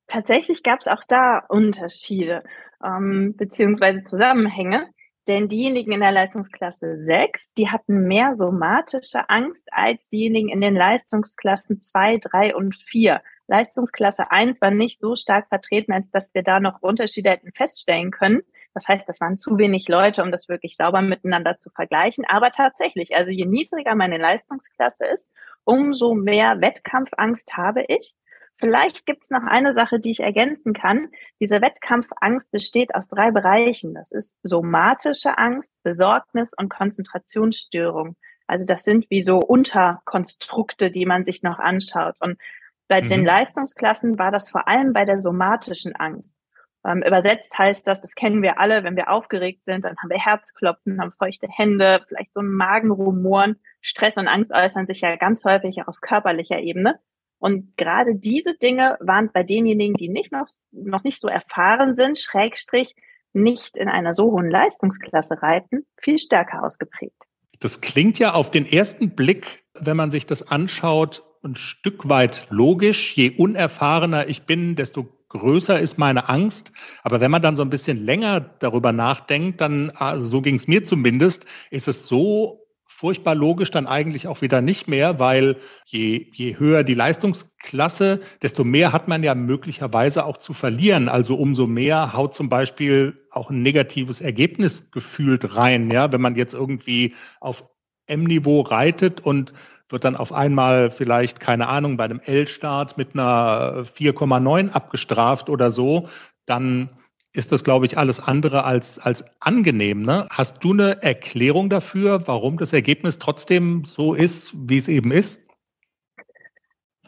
[0.07, 2.45] Tatsächlich gab es auch da Unterschiede
[2.85, 4.89] ähm, beziehungsweise Zusammenhänge.
[5.27, 10.75] Denn diejenigen in der Leistungsklasse 6, die hatten mehr somatische Angst als diejenigen in den
[10.75, 13.23] Leistungsklassen 2, 3 und 4.
[13.47, 18.11] Leistungsklasse 1 war nicht so stark vertreten, als dass wir da noch Unterschiede hätten feststellen
[18.11, 18.43] können.
[18.75, 22.25] Das heißt, das waren zu wenig Leute, um das wirklich sauber miteinander zu vergleichen.
[22.29, 25.31] Aber tatsächlich, also je niedriger meine Leistungsklasse ist,
[25.65, 28.15] umso mehr Wettkampfangst habe ich.
[28.57, 31.09] Vielleicht gibt es noch eine Sache, die ich ergänzen kann.
[31.41, 33.95] Diese Wettkampfangst besteht aus drei Bereichen.
[33.95, 38.17] Das ist somatische Angst, Besorgnis und Konzentrationsstörung.
[38.47, 42.15] Also das sind wie so Unterkonstrukte, die man sich noch anschaut.
[42.21, 42.39] Und
[42.87, 43.09] bei mhm.
[43.09, 46.41] den Leistungsklassen war das vor allem bei der somatischen Angst.
[46.87, 50.19] Ähm, übersetzt heißt das, das kennen wir alle, wenn wir aufgeregt sind, dann haben wir
[50.19, 53.59] Herzklopfen, haben feuchte Hände, vielleicht so Magenrumoren.
[53.81, 57.01] Stress und Angst äußern sich ja ganz häufig auch auf körperlicher Ebene.
[57.45, 62.17] Und gerade diese Dinge waren bei denjenigen, die nicht noch, noch nicht so erfahren sind,
[62.17, 62.95] Schrägstrich,
[63.35, 67.21] nicht in einer so hohen Leistungsklasse reiten, viel stärker ausgeprägt.
[67.61, 72.47] Das klingt ja auf den ersten Blick, wenn man sich das anschaut, ein Stück weit
[72.49, 73.15] logisch.
[73.15, 76.73] Je unerfahrener ich bin, desto größer ist meine Angst.
[77.03, 80.67] Aber wenn man dann so ein bisschen länger darüber nachdenkt, dann, also so ging es
[80.67, 85.57] mir zumindest, ist es so furchtbar logisch dann eigentlich auch wieder nicht mehr, weil
[85.87, 91.09] je, je höher die Leistungsklasse, desto mehr hat man ja möglicherweise auch zu verlieren.
[91.09, 95.91] Also umso mehr haut zum Beispiel auch ein negatives Ergebnis gefühlt rein.
[95.91, 97.65] Ja, wenn man jetzt irgendwie auf
[98.07, 99.55] M-Niveau reitet und
[99.89, 105.71] wird dann auf einmal vielleicht, keine Ahnung, bei einem L-Start mit einer 4,9 abgestraft oder
[105.71, 106.09] so,
[106.47, 106.91] dann
[107.35, 110.03] ist das, glaube ich, alles andere als, als angenehm.
[110.03, 110.27] Ne?
[110.31, 115.45] Hast du eine Erklärung dafür, warum das Ergebnis trotzdem so ist, wie es eben ist?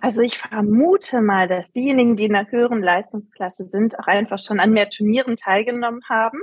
[0.01, 4.61] Also ich vermute mal, dass diejenigen, die in einer höheren Leistungsklasse sind, auch einfach schon
[4.61, 6.41] an mehr Turnieren teilgenommen haben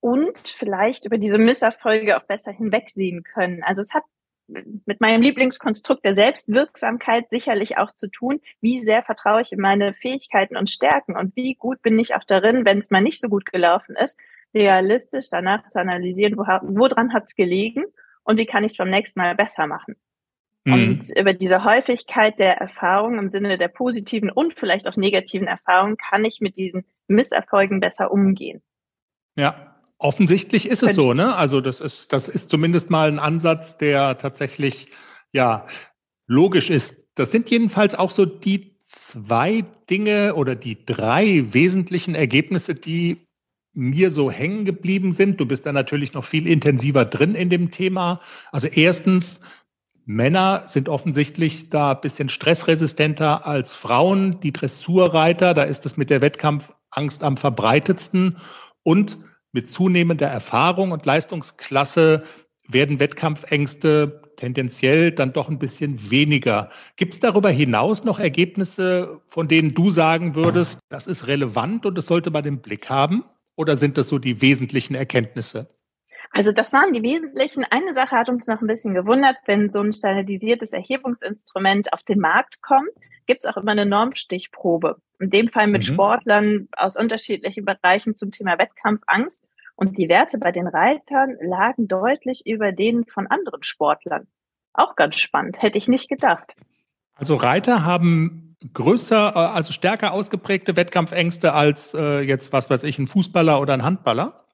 [0.00, 3.62] und vielleicht über diese Misserfolge auch besser hinwegsehen können.
[3.62, 4.02] Also es hat
[4.48, 9.92] mit meinem Lieblingskonstrukt der Selbstwirksamkeit sicherlich auch zu tun, wie sehr vertraue ich in meine
[9.92, 13.28] Fähigkeiten und Stärken und wie gut bin ich auch darin, wenn es mal nicht so
[13.28, 14.18] gut gelaufen ist,
[14.54, 17.84] realistisch danach zu analysieren, wo, woran hat es gelegen
[18.22, 19.96] und wie kann ich es beim nächsten Mal besser machen.
[20.64, 20.72] Mhm.
[20.72, 25.96] Und über diese Häufigkeit der Erfahrung im Sinne der positiven und vielleicht auch negativen Erfahrungen
[25.96, 28.62] kann ich mit diesen Misserfolgen besser umgehen.
[29.36, 31.34] Ja, Offensichtlich ist es so, ne?
[31.36, 34.88] Also das ist, das ist zumindest mal ein Ansatz, der tatsächlich
[35.32, 35.66] ja
[36.26, 36.96] logisch ist.
[37.14, 43.26] Das sind jedenfalls auch so die zwei Dinge oder die drei wesentlichen Ergebnisse, die
[43.72, 45.40] mir so hängen geblieben sind.
[45.40, 48.18] Du bist da natürlich noch viel intensiver drin in dem Thema.
[48.52, 49.40] Also erstens,
[50.06, 54.40] Männer sind offensichtlich da ein bisschen stressresistenter als Frauen.
[54.40, 58.36] Die Dressurreiter, da ist es mit der Wettkampfangst am verbreitetsten.
[58.82, 59.18] Und
[59.56, 62.24] mit zunehmender Erfahrung und Leistungsklasse
[62.68, 66.68] werden Wettkampfängste tendenziell dann doch ein bisschen weniger.
[66.96, 71.96] Gibt es darüber hinaus noch Ergebnisse, von denen du sagen würdest, das ist relevant und
[71.96, 73.24] das sollte man im Blick haben?
[73.56, 75.70] Oder sind das so die wesentlichen Erkenntnisse?
[76.32, 77.64] Also das waren die wesentlichen.
[77.70, 82.20] Eine Sache hat uns noch ein bisschen gewundert, wenn so ein standardisiertes Erhebungsinstrument auf den
[82.20, 82.90] Markt kommt,
[83.26, 84.96] gibt es auch immer eine Normstichprobe.
[85.18, 85.94] In dem Fall mit mhm.
[85.94, 89.44] Sportlern aus unterschiedlichen Bereichen zum Thema Wettkampfangst.
[89.74, 94.26] Und die Werte bei den Reitern lagen deutlich über denen von anderen Sportlern.
[94.72, 96.54] Auch ganz spannend, hätte ich nicht gedacht.
[97.14, 102.98] Also Reiter haben größer, äh, also stärker ausgeprägte Wettkampfängste als äh, jetzt, was weiß ich,
[102.98, 104.45] ein Fußballer oder ein Handballer?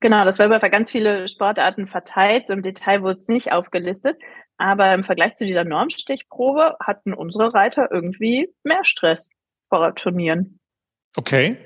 [0.00, 2.46] Genau, das war über ganz viele Sportarten verteilt.
[2.46, 4.18] So im Detail wurde es nicht aufgelistet.
[4.56, 9.28] Aber im Vergleich zu dieser Normstichprobe hatten unsere Reiter irgendwie mehr Stress
[9.68, 10.58] vor Turnieren.
[11.16, 11.56] Okay.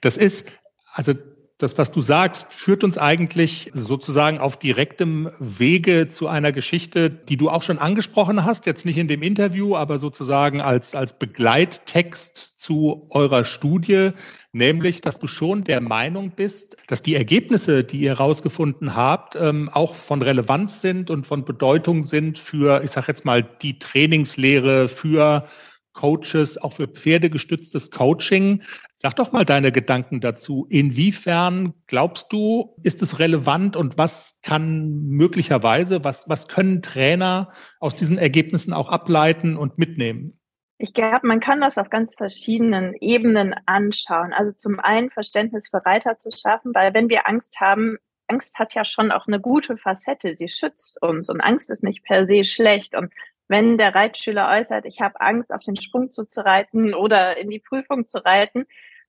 [0.00, 0.46] Das ist,
[0.92, 1.14] also
[1.62, 7.36] das, was du sagst, führt uns eigentlich sozusagen auf direktem Wege zu einer Geschichte, die
[7.36, 12.58] du auch schon angesprochen hast, jetzt nicht in dem Interview, aber sozusagen als, als Begleittext
[12.58, 14.10] zu eurer Studie,
[14.52, 19.68] nämlich, dass du schon der Meinung bist, dass die Ergebnisse, die ihr herausgefunden habt, ähm,
[19.72, 24.88] auch von Relevanz sind und von Bedeutung sind für, ich sage jetzt mal, die Trainingslehre,
[24.88, 25.46] für
[25.92, 28.62] Coaches, auch für pferdegestütztes Coaching.
[28.96, 30.66] Sag doch mal deine Gedanken dazu.
[30.70, 37.94] Inwiefern glaubst du, ist es relevant und was kann möglicherweise, was, was können Trainer aus
[37.94, 40.40] diesen Ergebnissen auch ableiten und mitnehmen?
[40.82, 44.32] Ich glaube, man kann das auf ganz verschiedenen Ebenen anschauen.
[44.32, 48.74] Also zum einen Verständnis für Reiter zu schaffen, weil wenn wir Angst haben, Angst hat
[48.74, 50.34] ja schon auch eine gute Facette.
[50.34, 52.94] Sie schützt uns und Angst ist nicht per se schlecht.
[52.94, 53.12] Und
[53.50, 58.06] wenn der Reitschüler äußert, ich habe Angst, auf den Sprung zuzureiten oder in die Prüfung
[58.06, 58.64] zu reiten,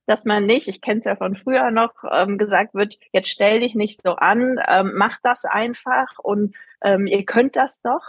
[0.07, 3.59] dass man nicht, ich kenne es ja von früher noch, ähm, gesagt wird, jetzt stell
[3.59, 8.01] dich nicht so an, ähm, mach das einfach und ähm, ihr könnt das doch.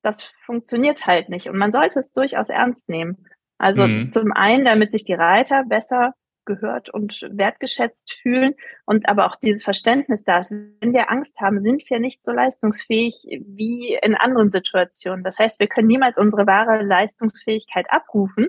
[0.00, 1.48] Das funktioniert halt nicht.
[1.48, 3.26] Und man sollte es durchaus ernst nehmen.
[3.58, 4.10] Also mhm.
[4.10, 6.14] zum einen, damit sich die Reiter besser
[6.48, 8.54] gehört und wertgeschätzt fühlen
[8.86, 10.50] und aber auch dieses Verständnis da ist.
[10.50, 15.22] Wenn wir Angst haben, sind wir nicht so leistungsfähig wie in anderen Situationen.
[15.22, 18.48] Das heißt, wir können niemals unsere wahre Leistungsfähigkeit abrufen.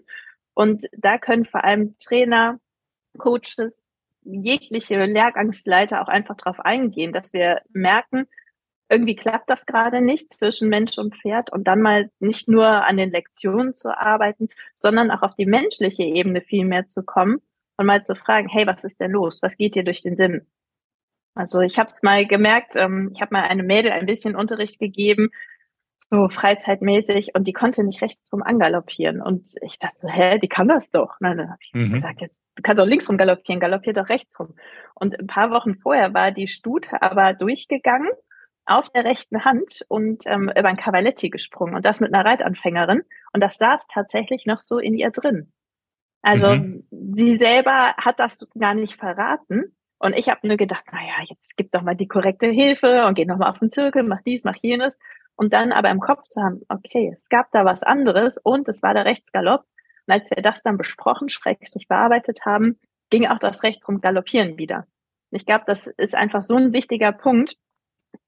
[0.55, 2.59] Und da können vor allem Trainer,
[3.17, 3.83] Coaches,
[4.23, 8.27] jegliche Lehrgangsleiter auch einfach darauf eingehen, dass wir merken,
[8.89, 12.97] irgendwie klappt das gerade nicht zwischen Mensch und Pferd und dann mal nicht nur an
[12.97, 17.41] den Lektionen zu arbeiten, sondern auch auf die menschliche Ebene viel mehr zu kommen
[17.79, 19.41] und mal zu fragen, hey, was ist denn los?
[19.41, 20.45] Was geht dir durch den Sinn?
[21.33, 24.79] Also ich habe es mal gemerkt, ähm, ich habe mal eine Mädel ein bisschen Unterricht
[24.79, 25.29] gegeben,
[26.11, 29.21] so freizeitmäßig, und die konnte nicht rechts rum angaloppieren.
[29.21, 31.15] Und ich dachte so, hä, die kann das doch.
[31.21, 31.93] Na, dann habe ich mhm.
[31.93, 34.55] gesagt, jetzt, du kannst auch links rum galoppieren, galoppier doch rechts rum.
[34.95, 38.09] Und ein paar Wochen vorher war die Stute aber durchgegangen
[38.65, 43.03] auf der rechten Hand und ähm, über ein Cavaletti gesprungen und das mit einer Reitanfängerin.
[43.31, 45.53] Und das saß tatsächlich noch so in ihr drin.
[46.21, 46.87] Also mhm.
[47.13, 49.75] sie selber hat das gar nicht verraten.
[49.99, 53.25] Und ich habe nur gedacht, naja, jetzt gib doch mal die korrekte Hilfe und geh
[53.25, 54.97] noch mal auf den Zirkel, mach dies, mach jenes.
[55.35, 58.81] Und dann aber im Kopf zu haben, okay, es gab da was anderes und es
[58.81, 59.65] war der Rechtsgalopp.
[60.07, 64.85] Und als wir das dann besprochen, schrecklich bearbeitet haben, ging auch das Rechtsrum Galoppieren wieder.
[65.31, 67.55] Ich glaube, das ist einfach so ein wichtiger Punkt,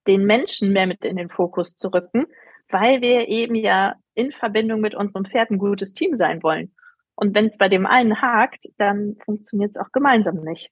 [0.07, 2.25] den Menschen mehr mit in den Fokus zu rücken,
[2.69, 6.73] weil wir eben ja in Verbindung mit unserem Pferd ein gutes Team sein wollen.
[7.15, 10.69] Und wenn es bei dem einen hakt, dann funktioniert es auch gemeinsam nicht.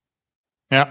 [0.71, 0.87] Ja.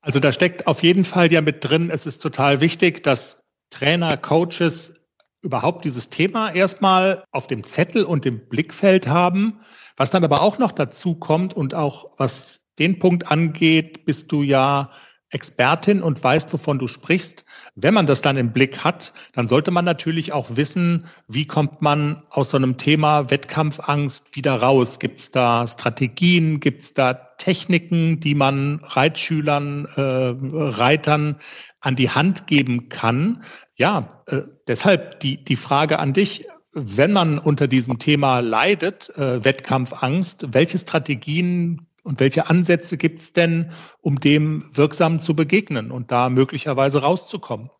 [0.00, 4.16] Also da steckt auf jeden Fall ja mit drin, es ist total wichtig, dass Trainer,
[4.16, 5.00] Coaches
[5.42, 9.60] überhaupt dieses Thema erstmal auf dem Zettel und im Blickfeld haben.
[9.96, 14.42] Was dann aber auch noch dazu kommt und auch was den Punkt angeht, bist du
[14.42, 14.90] ja
[15.30, 17.44] Expertin und weißt, wovon du sprichst.
[17.76, 21.80] Wenn man das dann im Blick hat, dann sollte man natürlich auch wissen, wie kommt
[21.82, 24.98] man aus so einem Thema Wettkampfangst wieder raus?
[24.98, 26.58] Gibt es da Strategien?
[26.58, 31.36] Gibt es da Techniken, die man Reitschülern, äh, Reitern
[31.80, 33.44] an die Hand geben kann?
[33.76, 36.46] Ja, äh, deshalb die, die Frage an dich.
[36.72, 43.32] Wenn man unter diesem Thema leidet, äh, Wettkampfangst, welche Strategien und welche Ansätze gibt es
[43.32, 47.70] denn, um dem wirksam zu begegnen und da möglicherweise rauszukommen?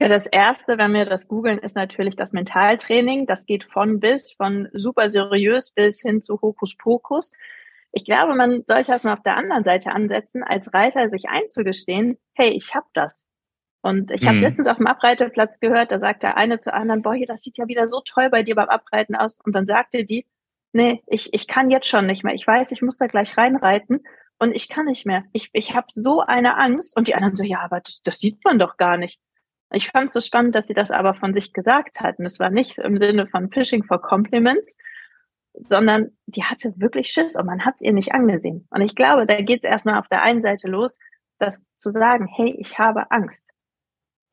[0.00, 3.26] Ja, das erste, wenn wir das googeln, ist natürlich das Mentaltraining.
[3.26, 7.32] Das geht von bis, von super seriös bis hin zu Hokuspokus.
[7.92, 12.18] Ich glaube, man sollte das mal auf der anderen Seite ansetzen, als Reiter sich einzugestehen,
[12.34, 13.28] hey, ich habe das.
[13.82, 14.48] Und ich habe es mhm.
[14.48, 17.56] letztens auf dem Abreiteplatz gehört, da sagt der eine zur anderen, boah, hier, das sieht
[17.56, 19.38] ja wieder so toll bei dir beim Abreiten aus.
[19.44, 20.26] Und dann sagte die,
[20.76, 22.34] nee, ich, ich kann jetzt schon nicht mehr.
[22.34, 24.04] Ich weiß, ich muss da gleich reinreiten
[24.38, 25.24] und ich kann nicht mehr.
[25.32, 26.96] Ich, ich habe so eine Angst.
[26.96, 29.18] Und die anderen so, ja, aber das, sieht man doch gar nicht.
[29.72, 32.24] Ich fand es so spannend, dass sie das aber von sich gesagt hatten.
[32.24, 34.76] Es war nicht im Sinne von Fishing for Compliments,
[35.54, 38.68] sondern die hatte wirklich Schiss und man hat es ihr nicht angesehen.
[38.70, 40.98] Und ich glaube, da geht es erstmal auf der einen Seite los,
[41.38, 43.50] das zu sagen, hey, ich habe Angst.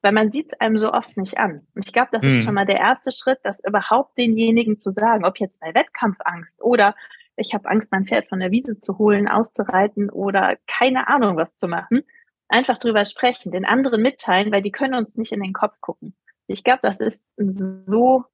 [0.03, 1.65] Weil man sieht es einem so oft nicht an.
[1.73, 2.41] Und ich glaube, das ist Mhm.
[2.41, 6.95] schon mal der erste Schritt, das überhaupt denjenigen zu sagen, ob jetzt bei Wettkampfangst oder
[7.35, 11.55] ich habe Angst, mein Pferd von der Wiese zu holen, auszureiten oder keine Ahnung was
[11.55, 12.03] zu machen.
[12.47, 16.15] Einfach drüber sprechen, den anderen mitteilen, weil die können uns nicht in den Kopf gucken.
[16.45, 18.25] Ich glaube, das ist ein so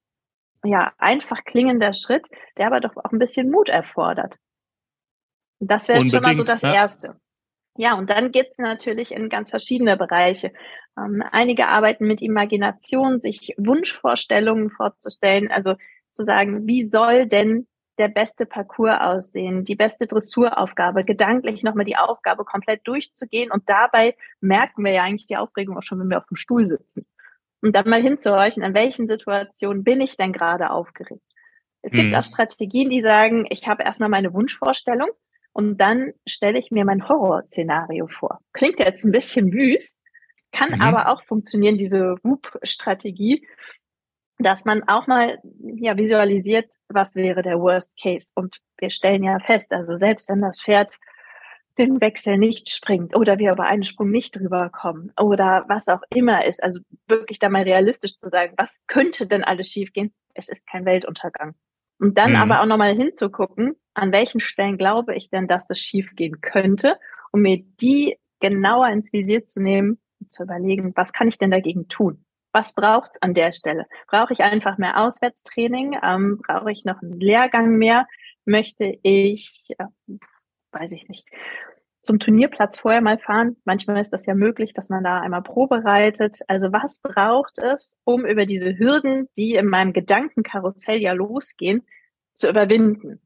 [0.65, 4.35] ja, einfach klingender Schritt, der aber doch auch ein bisschen Mut erfordert.
[5.59, 6.73] Und das wäre schon mal so das ja.
[6.73, 7.15] Erste.
[7.79, 10.51] Ja, und dann geht's natürlich in ganz verschiedene Bereiche.
[10.97, 15.75] Ähm, einige arbeiten mit Imagination, sich Wunschvorstellungen vorzustellen, also
[16.11, 17.67] zu sagen, wie soll denn
[17.97, 24.17] der beste Parcours aussehen, die beste Dressuraufgabe, gedanklich nochmal die Aufgabe komplett durchzugehen und dabei
[24.41, 27.05] merken wir ja eigentlich die Aufregung auch schon, wenn wir auf dem Stuhl sitzen.
[27.61, 31.23] Und dann mal hinzuhorchen, an welchen Situationen bin ich denn gerade aufgeregt.
[31.81, 32.15] Es gibt Mhm.
[32.15, 35.09] auch Strategien, die sagen, ich habe erstmal meine Wunschvorstellung
[35.53, 38.39] und dann stelle ich mir mein Horrorszenario vor.
[38.53, 40.03] Klingt jetzt ein bisschen wüst,
[40.51, 40.81] kann Mhm.
[40.81, 43.47] aber auch funktionieren, diese WUP-Strategie,
[44.39, 45.39] dass man auch mal
[45.75, 48.29] ja, visualisiert, was wäre der Worst Case.
[48.35, 50.97] Und wir stellen ja fest, also selbst wenn das Pferd
[51.77, 56.01] den Wechsel nicht springt oder wir über einen Sprung nicht drüber kommen oder was auch
[56.13, 60.13] immer ist, also wirklich da mal realistisch zu sagen, was könnte denn alles schiefgehen?
[60.33, 61.55] Es ist kein Weltuntergang.
[61.99, 62.37] Und dann Mhm.
[62.37, 66.97] aber auch nochmal hinzugucken, an welchen Stellen glaube ich denn, dass das schiefgehen könnte,
[67.31, 71.51] um mir die genauer ins Visier zu nehmen und zu überlegen, was kann ich denn
[71.51, 72.25] dagegen tun?
[72.51, 73.85] Was braucht's an der Stelle?
[74.07, 75.99] Brauche ich einfach mehr Auswärtstraining?
[76.03, 78.07] Ähm, brauche ich noch einen Lehrgang mehr?
[78.45, 79.85] Möchte ich, äh,
[80.71, 81.27] weiß ich nicht,
[82.01, 83.57] zum Turnierplatz vorher mal fahren?
[83.65, 86.39] Manchmal ist das ja möglich, dass man da einmal Probe reitet.
[86.47, 91.83] Also was braucht es, um über diese Hürden, die in meinem Gedankenkarussell ja losgehen,
[92.33, 93.21] zu überwinden?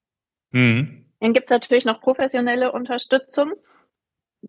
[0.51, 1.05] Mhm.
[1.19, 3.53] Dann gibt's natürlich noch professionelle Unterstützung.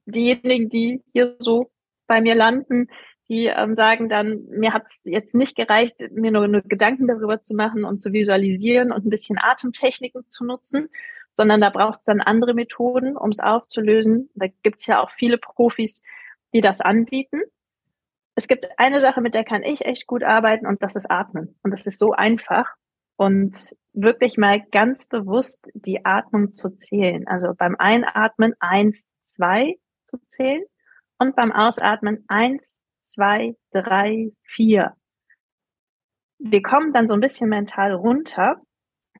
[0.06, 1.70] Diejenigen, die hier so
[2.06, 2.88] bei mir landen,
[3.28, 7.54] die ähm, sagen dann, mir hat's jetzt nicht gereicht, mir nur, nur Gedanken darüber zu
[7.54, 10.88] machen und zu visualisieren und ein bisschen Atemtechniken zu nutzen,
[11.34, 14.30] sondern da braucht's dann andere Methoden, um es aufzulösen.
[14.34, 16.02] Da gibt's ja auch viele Profis,
[16.52, 17.42] die das anbieten.
[18.36, 21.56] Es gibt eine Sache, mit der kann ich echt gut arbeiten und das ist Atmen.
[21.62, 22.66] Und das ist so einfach.
[23.16, 27.26] Und wirklich mal ganz bewusst die Atmung zu zählen.
[27.28, 30.64] Also beim Einatmen eins, zwei zu zählen
[31.18, 34.96] und beim Ausatmen eins, zwei, drei, vier.
[36.38, 38.60] Wir kommen dann so ein bisschen mental runter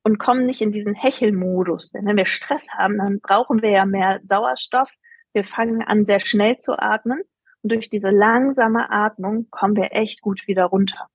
[0.05, 1.91] und kommen nicht in diesen Hechelmodus.
[1.91, 4.91] Denn wenn wir Stress haben, dann brauchen wir ja mehr Sauerstoff.
[5.33, 7.23] Wir fangen an, sehr schnell zu atmen.
[7.63, 11.09] Und durch diese langsame Atmung kommen wir echt gut wieder runter.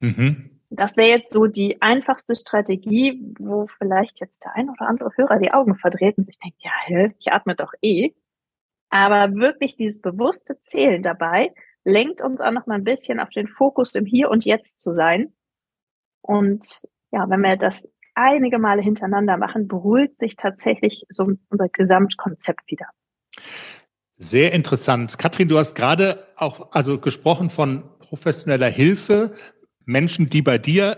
[0.00, 0.60] Mhm.
[0.70, 5.38] Das wäre jetzt so die einfachste Strategie, wo vielleicht jetzt der ein oder andere Hörer
[5.38, 8.14] die Augen verdreht und sich denkt, ja, hä, ich atme doch eh.
[8.88, 11.52] Aber wirklich dieses bewusste Zählen dabei
[11.84, 14.94] lenkt uns auch noch mal ein bisschen auf den Fokus im Hier und Jetzt zu
[14.94, 15.34] sein.
[16.22, 22.70] Und ja, wenn wir das einige Male hintereinander machen, beruhigt sich tatsächlich so unser Gesamtkonzept
[22.70, 22.86] wieder.
[24.16, 25.18] Sehr interessant.
[25.18, 29.32] Katrin, du hast gerade auch also gesprochen von professioneller Hilfe,
[29.84, 30.96] Menschen, die bei dir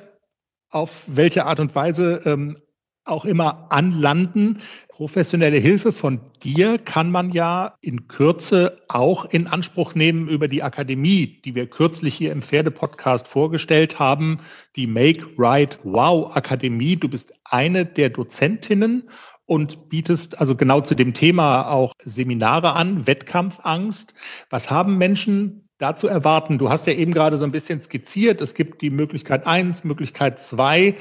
[0.68, 2.58] auf welche Art und Weise ähm,
[3.04, 4.60] auch immer anlanden.
[4.88, 10.62] Professionelle Hilfe von dir kann man ja in Kürze auch in Anspruch nehmen über die
[10.62, 14.38] Akademie, die wir kürzlich hier im Pferdepodcast vorgestellt haben,
[14.76, 16.96] die Make Right Wow Akademie.
[16.96, 19.08] Du bist eine der Dozentinnen
[19.46, 24.14] und bietest also genau zu dem Thema auch Seminare an, Wettkampfangst.
[24.50, 26.58] Was haben Menschen da zu erwarten?
[26.58, 30.40] Du hast ja eben gerade so ein bisschen skizziert, es gibt die Möglichkeit eins, Möglichkeit
[30.40, 30.96] zwei.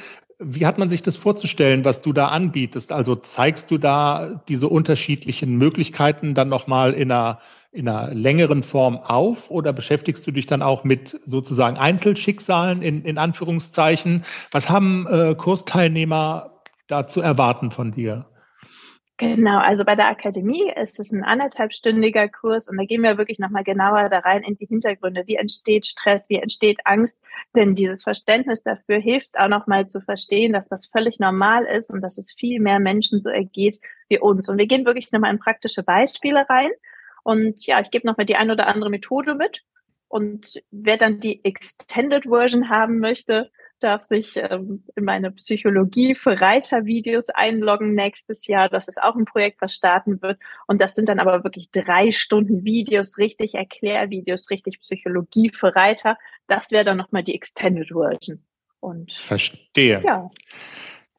[0.46, 2.92] Wie hat man sich das vorzustellen, was du da anbietest?
[2.92, 7.40] Also zeigst du da diese unterschiedlichen Möglichkeiten dann nochmal in einer,
[7.72, 13.04] in einer längeren Form auf oder beschäftigst du dich dann auch mit sozusagen Einzelschicksalen in,
[13.06, 14.26] in Anführungszeichen?
[14.52, 18.26] Was haben äh, Kursteilnehmer da zu erwarten von dir?
[19.18, 23.38] Genau, also bei der Akademie ist es ein anderthalbstündiger Kurs und da gehen wir wirklich
[23.38, 25.24] nochmal genauer da rein in die Hintergründe.
[25.28, 26.30] Wie entsteht Stress?
[26.30, 27.20] Wie entsteht Angst?
[27.56, 32.02] Denn dieses Verständnis dafür hilft auch nochmal zu verstehen, dass das völlig normal ist und
[32.02, 34.50] dass es viel mehr Menschen so ergeht wie uns.
[34.50, 36.72] Und wir gehen wirklich nochmal in praktische Beispiele rein.
[37.22, 39.64] Und ja, ich gebe nochmal die ein oder andere Methode mit.
[40.08, 46.40] Und wer dann die Extended Version haben möchte, darf sich ähm, in meine Psychologie für
[46.40, 48.70] Reiter-Videos einloggen nächstes Jahr.
[48.70, 50.40] Das ist auch ein Projekt, was starten wird.
[50.68, 56.18] Und das sind dann aber wirklich drei Stunden Videos, richtig Erklärvideos, richtig Psychologie für Reiter.
[56.48, 58.44] Das wäre dann nochmal die Extended Version.
[58.80, 60.02] Und Verstehe.
[60.04, 60.30] ja.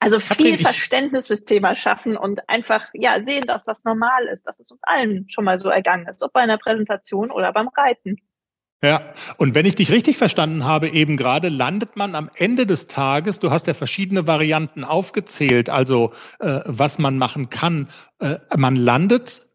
[0.00, 4.61] Also viel Verständnis fürs Thema schaffen und einfach ja sehen, dass das normal ist, dass
[4.61, 8.18] es uns allen schon mal so ergangen ist, ob bei einer Präsentation oder beim Reiten.
[8.85, 9.01] Ja,
[9.39, 13.39] und wenn ich dich richtig verstanden habe, eben gerade landet man am Ende des Tages,
[13.39, 17.89] du hast ja verschiedene Varianten aufgezählt, also äh, was man machen kann,
[18.20, 19.47] äh, man landet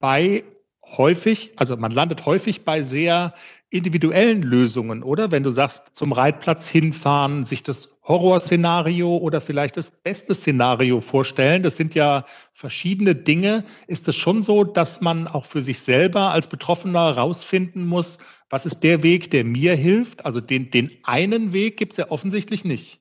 [0.00, 0.44] bei
[0.84, 3.32] häufig, also man landet häufig bei sehr
[3.70, 5.30] individuellen Lösungen, oder?
[5.30, 11.62] Wenn du sagst, zum Reitplatz hinfahren, sich das Horrorszenario oder vielleicht das beste Szenario vorstellen.
[11.62, 13.64] Das sind ja verschiedene Dinge.
[13.86, 18.18] Ist es schon so, dass man auch für sich selber als Betroffener herausfinden muss,
[18.54, 20.24] was ist der Weg, der mir hilft?
[20.24, 23.00] Also den, den einen Weg gibt es ja offensichtlich nicht.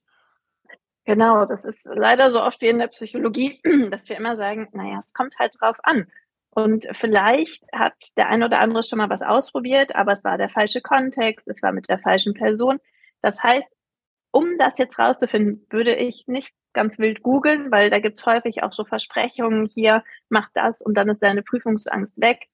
[1.06, 4.98] Genau, das ist leider so oft wie in der Psychologie, dass wir immer sagen, naja,
[4.98, 6.08] es kommt halt drauf an.
[6.50, 10.50] Und vielleicht hat der eine oder andere schon mal was ausprobiert, aber es war der
[10.50, 12.80] falsche Kontext, es war mit der falschen Person.
[13.22, 13.72] Das heißt,
[14.32, 18.74] um das jetzt rauszufinden, würde ich nicht ganz wild googeln, weil da gibt's häufig auch
[18.74, 22.48] so Versprechungen hier, mach das und dann ist deine Prüfungsangst weg.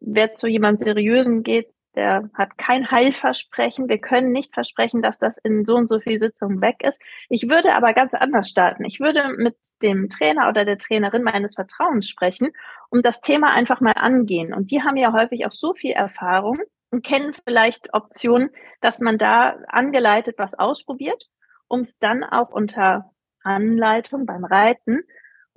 [0.00, 3.88] Wer zu jemandem Seriösen geht, der hat kein Heilversprechen.
[3.88, 7.00] Wir können nicht versprechen, dass das in so und so viel Sitzungen weg ist.
[7.28, 8.84] Ich würde aber ganz anders starten.
[8.84, 12.50] Ich würde mit dem Trainer oder der Trainerin meines Vertrauens sprechen
[12.90, 14.52] und das Thema einfach mal angehen.
[14.52, 16.58] Und die haben ja häufig auch so viel Erfahrung
[16.90, 21.28] und kennen vielleicht Optionen, dass man da angeleitet was ausprobiert,
[21.68, 23.10] um es dann auch unter
[23.42, 25.02] Anleitung beim Reiten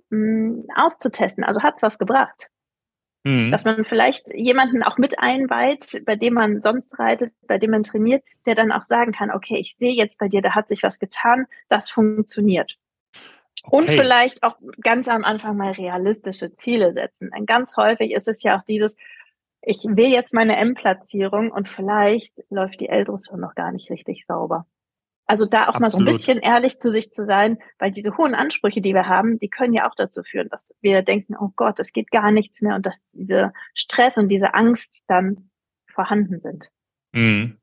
[0.09, 1.43] mh, mm, auszutesten.
[1.43, 2.49] Also hat's was gebracht.
[3.27, 3.51] Mhm.
[3.51, 7.83] Dass man vielleicht jemanden auch mit einweiht, bei dem man sonst reitet, bei dem man
[7.83, 10.81] trainiert, der dann auch sagen kann, okay, ich sehe jetzt bei dir, da hat sich
[10.81, 12.77] was getan, das funktioniert.
[13.63, 13.75] Okay.
[13.75, 17.29] Und vielleicht auch ganz am Anfang mal realistische Ziele setzen.
[17.35, 18.95] Denn ganz häufig ist es ja auch dieses,
[19.61, 24.65] ich will jetzt meine M-Platzierung und vielleicht läuft die L-Dressur noch gar nicht richtig sauber.
[25.27, 25.81] Also da auch Absolut.
[25.81, 29.07] mal so ein bisschen ehrlich zu sich zu sein, weil diese hohen Ansprüche, die wir
[29.07, 32.31] haben, die können ja auch dazu führen, dass wir denken, oh Gott, es geht gar
[32.31, 35.49] nichts mehr und dass diese Stress und diese Angst dann
[35.85, 36.69] vorhanden sind.
[37.11, 37.57] Mhm.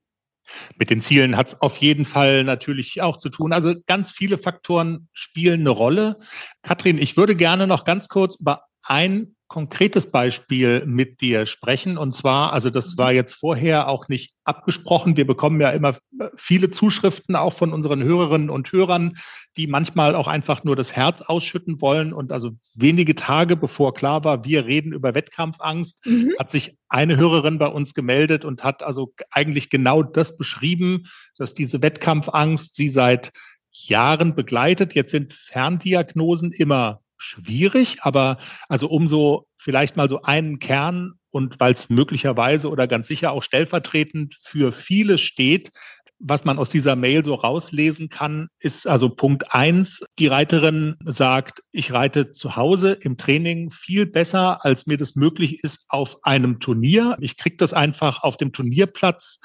[0.77, 3.55] Mit den Zielen hat es auf jeden Fall natürlich auch zu tun.
[3.55, 6.19] Also ganz viele Faktoren spielen eine Rolle.
[6.63, 11.99] Katrin, ich würde gerne noch ganz kurz über ein konkretes Beispiel mit dir sprechen.
[11.99, 15.17] Und zwar, also das war jetzt vorher auch nicht abgesprochen.
[15.17, 15.97] Wir bekommen ja immer
[16.35, 19.15] viele Zuschriften auch von unseren Hörerinnen und Hörern,
[19.57, 22.13] die manchmal auch einfach nur das Herz ausschütten wollen.
[22.13, 26.33] Und also wenige Tage bevor klar war, wir reden über Wettkampfangst, mhm.
[26.39, 31.05] hat sich eine Hörerin bei uns gemeldet und hat also eigentlich genau das beschrieben,
[31.37, 33.31] dass diese Wettkampfangst sie seit
[33.71, 34.95] Jahren begleitet.
[34.95, 41.73] Jetzt sind Ferndiagnosen immer schwierig, aber also umso vielleicht mal so einen Kern und weil
[41.73, 45.71] es möglicherweise oder ganz sicher auch stellvertretend für viele steht,
[46.19, 50.03] was man aus dieser Mail so rauslesen kann, ist also Punkt eins.
[50.19, 55.63] Die Reiterin sagt, ich reite zu Hause im Training viel besser, als mir das möglich
[55.65, 57.17] ist auf einem Turnier.
[57.21, 59.39] Ich kriege das einfach auf dem Turnierplatz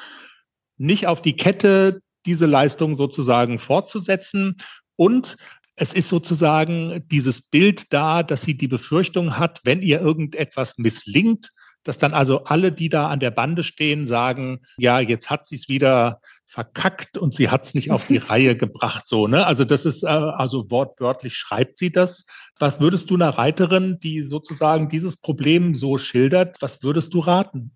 [0.78, 4.56] nicht auf die Kette, diese Leistung sozusagen fortzusetzen.
[4.96, 5.38] Und
[5.80, 11.50] es ist sozusagen dieses Bild da, dass sie die Befürchtung hat, wenn ihr irgendetwas misslingt,
[11.84, 15.56] dass dann also alle, die da an der Bande stehen, sagen, ja, jetzt hat sie
[15.56, 19.48] es wieder verkackt und sie hat es nicht auf die Reihe gebracht, so, ne?
[19.48, 22.26] Also das ist, äh, also wortwörtlich schreibt sie das.
[22.60, 27.72] Was würdest du einer Reiterin, die sozusagen dieses Problem so schildert, was würdest du raten?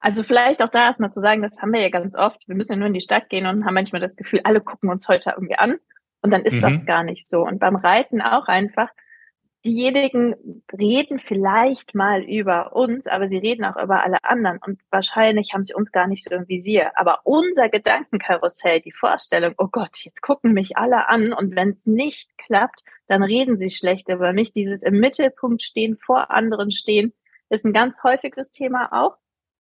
[0.00, 2.42] Also vielleicht auch da erstmal zu sagen, das haben wir ja ganz oft.
[2.48, 4.90] Wir müssen ja nur in die Stadt gehen und haben manchmal das Gefühl, alle gucken
[4.90, 5.76] uns heute irgendwie an.
[6.22, 6.60] Und dann ist mhm.
[6.62, 7.42] das gar nicht so.
[7.42, 8.88] Und beim Reiten auch einfach,
[9.64, 14.58] diejenigen reden vielleicht mal über uns, aber sie reden auch über alle anderen.
[14.64, 16.92] Und wahrscheinlich haben sie uns gar nicht so im Visier.
[16.96, 21.86] Aber unser Gedankenkarussell, die Vorstellung, oh Gott, jetzt gucken mich alle an und wenn es
[21.86, 24.52] nicht klappt, dann reden sie schlecht über mich.
[24.52, 27.12] Dieses im Mittelpunkt stehen, vor anderen stehen,
[27.48, 29.16] ist ein ganz häufiges Thema auch.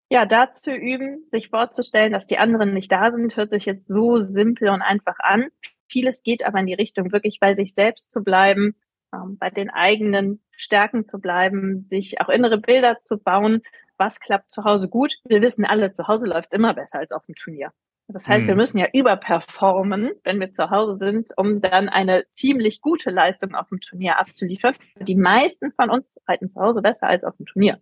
[0.09, 3.87] Ja, da zu üben, sich vorzustellen, dass die anderen nicht da sind, hört sich jetzt
[3.87, 5.47] so simpel und einfach an.
[5.91, 8.75] Vieles geht aber in die Richtung, wirklich bei sich selbst zu bleiben,
[9.13, 13.61] ähm, bei den eigenen Stärken zu bleiben, sich auch innere Bilder zu bauen.
[13.97, 15.15] Was klappt zu Hause gut?
[15.25, 17.71] Wir wissen alle, zu Hause läuft es immer besser als auf dem Turnier.
[18.07, 18.47] Das heißt, mhm.
[18.49, 23.55] wir müssen ja überperformen, wenn wir zu Hause sind, um dann eine ziemlich gute Leistung
[23.55, 24.75] auf dem Turnier abzuliefern.
[24.99, 27.81] Die meisten von uns reiten zu Hause besser als auf dem Turnier.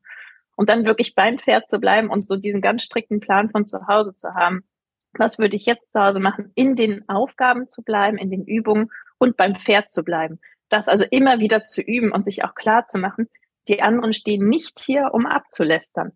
[0.55, 3.87] Und dann wirklich beim Pferd zu bleiben und so diesen ganz strikten Plan von zu
[3.87, 4.63] Hause zu haben,
[5.13, 8.91] was würde ich jetzt zu Hause machen, in den Aufgaben zu bleiben, in den Übungen
[9.17, 10.39] und beim Pferd zu bleiben.
[10.69, 13.27] Das also immer wieder zu üben und sich auch klar zu machen,
[13.67, 16.11] die anderen stehen nicht hier, um abzulästern.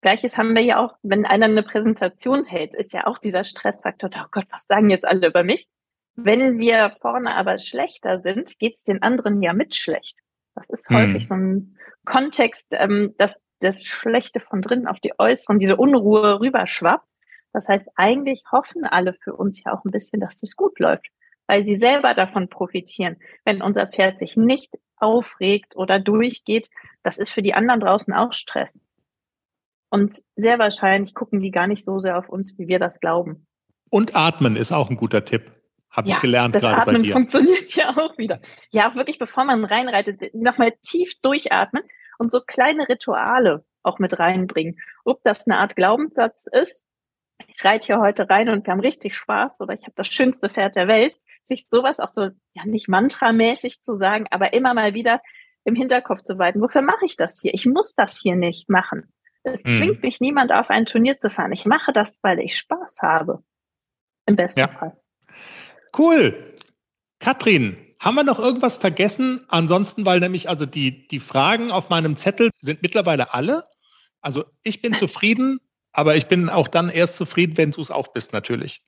[0.00, 4.10] Gleiches haben wir ja auch, wenn einer eine Präsentation hält, ist ja auch dieser Stressfaktor,
[4.14, 5.66] oh Gott, was sagen jetzt alle über mich?
[6.14, 10.20] Wenn wir vorne aber schlechter sind, geht es den anderen ja mit schlecht.
[10.54, 11.28] Das ist häufig Hm.
[11.28, 17.10] so ein Kontext, ähm, dass das Schlechte von drinnen auf die Äußeren, diese Unruhe rüberschwappt.
[17.54, 21.06] Das heißt, eigentlich hoffen alle für uns ja auch ein bisschen, dass es gut läuft,
[21.46, 23.16] weil sie selber davon profitieren.
[23.44, 26.68] Wenn unser Pferd sich nicht aufregt oder durchgeht,
[27.02, 28.80] das ist für die anderen draußen auch Stress.
[29.88, 33.46] Und sehr wahrscheinlich gucken die gar nicht so sehr auf uns, wie wir das glauben.
[33.88, 35.52] Und atmen ist auch ein guter Tipp.
[35.88, 37.12] Habe ich gelernt gerade bei Atmen dir.
[37.12, 38.40] funktioniert ja auch wieder.
[38.72, 41.84] Ja, auch wirklich, bevor man reinreitet, nochmal tief durchatmen
[42.18, 44.80] und so kleine Rituale auch mit reinbringen.
[45.04, 46.84] Ob das eine Art Glaubenssatz ist,
[47.48, 50.48] ich reite hier heute rein und wir haben richtig Spaß oder ich habe das schönste
[50.48, 54.94] Pferd der Welt, sich sowas auch so, ja nicht mantramäßig zu sagen, aber immer mal
[54.94, 55.20] wieder
[55.64, 56.60] im Hinterkopf zu behalten.
[56.60, 57.54] Wofür mache ich das hier?
[57.54, 59.12] Ich muss das hier nicht machen.
[59.42, 59.72] Es Mhm.
[59.72, 61.52] zwingt mich niemand auf ein Turnier zu fahren.
[61.52, 63.42] Ich mache das, weil ich Spaß habe.
[64.26, 64.68] Im besten Ja.
[64.68, 64.96] Fall.
[65.96, 66.54] Cool.
[67.20, 69.44] Katrin, haben wir noch irgendwas vergessen?
[69.48, 73.64] Ansonsten, weil nämlich also die, die Fragen auf meinem Zettel sind mittlerweile alle.
[74.20, 75.60] Also ich bin zufrieden,
[75.94, 78.84] aber ich bin auch dann erst zufrieden, wenn du es auch bist, natürlich.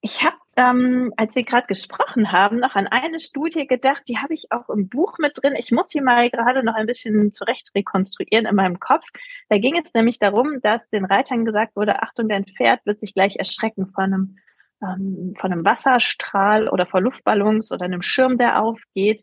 [0.00, 4.34] Ich habe, ähm, als wir gerade gesprochen haben, noch an eine Studie gedacht, die habe
[4.34, 5.54] ich auch im Buch mit drin.
[5.56, 9.06] Ich muss sie mal gerade noch ein bisschen zurecht rekonstruieren in meinem Kopf.
[9.48, 13.14] Da ging es nämlich darum, dass den Reitern gesagt wurde, Achtung, dein Pferd wird sich
[13.14, 14.38] gleich erschrecken von einem,
[14.82, 19.22] ähm, von einem Wasserstrahl oder vor Luftballons oder einem Schirm, der aufgeht.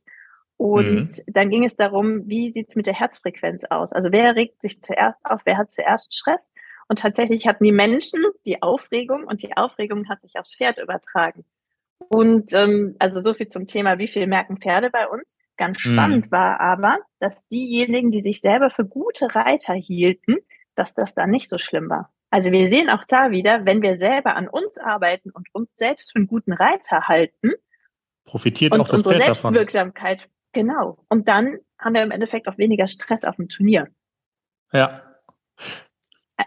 [0.55, 3.93] Und dann ging es darum, wie sieht's mit der Herzfrequenz aus?
[3.93, 6.49] Also wer regt sich zuerst auf, wer hat zuerst Stress?
[6.89, 11.45] Und tatsächlich hatten die Menschen die Aufregung und die Aufregung hat sich aufs Pferd übertragen.
[11.99, 15.37] Und ähm, also so viel zum Thema, wie viel merken Pferde bei uns.
[15.55, 15.93] Ganz Mhm.
[15.93, 20.37] spannend war aber, dass diejenigen, die sich selber für gute Reiter hielten,
[20.75, 22.11] dass das dann nicht so schlimm war.
[22.31, 26.11] Also wir sehen auch da wieder, wenn wir selber an uns arbeiten und uns selbst
[26.11, 27.53] für einen guten Reiter halten
[28.25, 29.53] Profitiert und auch das unsere Pferd davon.
[29.53, 31.03] Selbstwirksamkeit, genau.
[31.09, 33.87] Und dann haben wir im Endeffekt auch weniger Stress auf dem Turnier.
[34.71, 35.01] Ja.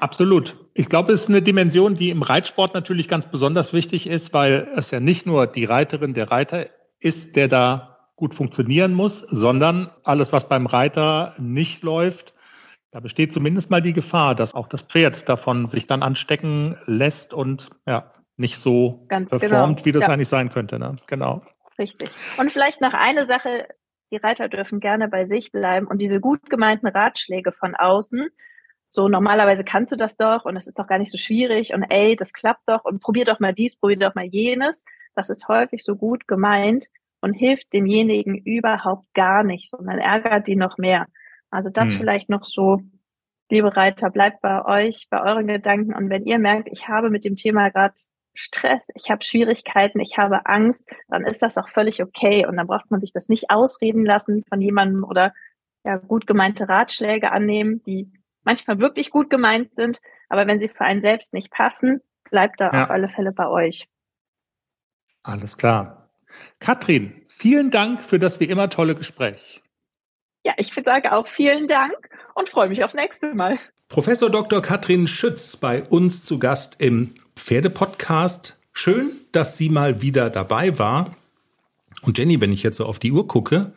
[0.01, 0.57] Absolut.
[0.75, 4.69] Ich glaube, es ist eine Dimension, die im Reitsport natürlich ganz besonders wichtig ist, weil
[4.77, 6.67] es ja nicht nur die Reiterin, der Reiter
[7.01, 12.35] ist, der da gut funktionieren muss, sondern alles, was beim Reiter nicht läuft,
[12.93, 17.33] da besteht zumindest mal die Gefahr, dass auch das Pferd davon sich dann anstecken lässt
[17.33, 19.85] und ja, nicht so Ganz performt, genau.
[19.87, 20.11] wie das Ja.
[20.11, 20.79] eigentlich sein könnte.
[20.79, 20.97] Ne?
[21.07, 21.43] Genau.
[21.79, 22.11] Richtig.
[22.39, 23.67] Und vielleicht noch eine Sache,
[24.11, 28.29] die Reiter dürfen gerne bei sich bleiben und diese gut gemeinten Ratschläge von außen,
[28.93, 31.83] so normalerweise kannst du das doch und es ist doch gar nicht so schwierig und
[31.85, 34.85] ey, das klappt doch und probier doch mal dies, probier doch mal jenes.
[35.15, 36.87] Das ist häufig so gut gemeint
[37.23, 41.07] und hilft demjenigen überhaupt gar nicht, sondern ärgert die noch mehr.
[41.51, 41.99] Also das Hm.
[41.99, 42.81] vielleicht noch so,
[43.51, 47.25] liebe Reiter, bleibt bei euch, bei euren Gedanken und wenn ihr merkt, ich habe mit
[47.25, 47.95] dem Thema gerade
[48.35, 52.67] Stress, ich habe Schwierigkeiten, ich habe Angst, dann ist das auch völlig okay und dann
[52.67, 55.35] braucht man sich das nicht ausreden lassen von jemandem oder
[55.85, 58.11] ja gut gemeinte Ratschläge annehmen, die
[58.45, 62.71] manchmal wirklich gut gemeint sind, aber wenn sie für einen selbst nicht passen, bleibt da
[62.73, 62.85] Ja.
[62.85, 63.87] auf alle Fälle bei euch.
[65.23, 66.11] Alles klar.
[66.61, 69.63] Katrin, vielen Dank für das wie immer tolle Gespräch.
[70.45, 71.95] Ja, ich sage auch vielen Dank
[72.35, 73.59] und freue mich aufs nächste Mal.
[73.89, 74.63] Professor Dr.
[74.63, 78.59] Katrin Schütz bei uns zu Gast im Pferdepodcast.
[78.73, 81.15] Schön, dass sie mal wieder dabei war.
[82.01, 83.73] Und Jenny, wenn ich jetzt so auf die Uhr gucke,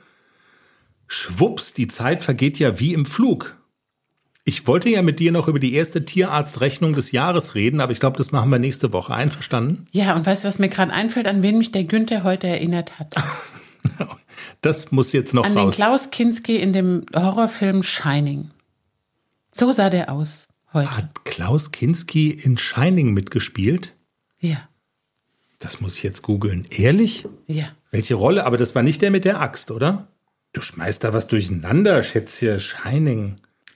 [1.08, 3.58] schwupps, die Zeit vergeht ja wie im Flug.
[4.48, 8.00] Ich wollte ja mit dir noch über die erste Tierarztrechnung des Jahres reden, aber ich
[8.00, 9.14] glaube, das machen wir nächste Woche.
[9.14, 9.88] Einverstanden?
[9.92, 13.00] Ja, und weißt du, was mir gerade einfällt, an wen mich der Günther heute erinnert
[13.00, 13.16] hat?
[14.62, 15.76] Das muss jetzt noch An den raus.
[15.76, 18.50] Klaus Kinski in dem Horrorfilm Shining.
[19.54, 20.96] So sah der aus heute.
[20.98, 23.96] Hat Klaus Kinski in Shining mitgespielt?
[24.40, 24.68] Ja,
[25.60, 26.66] Das muss ich jetzt googeln.
[26.72, 27.28] Ehrlich?
[27.48, 27.68] ja.
[27.92, 28.46] Welche Rolle?
[28.46, 30.08] Aber das war nicht der mit der Axt, oder?
[30.52, 32.60] Du schmeißt da was durcheinander, Schätzchen.
[32.60, 33.36] Shining.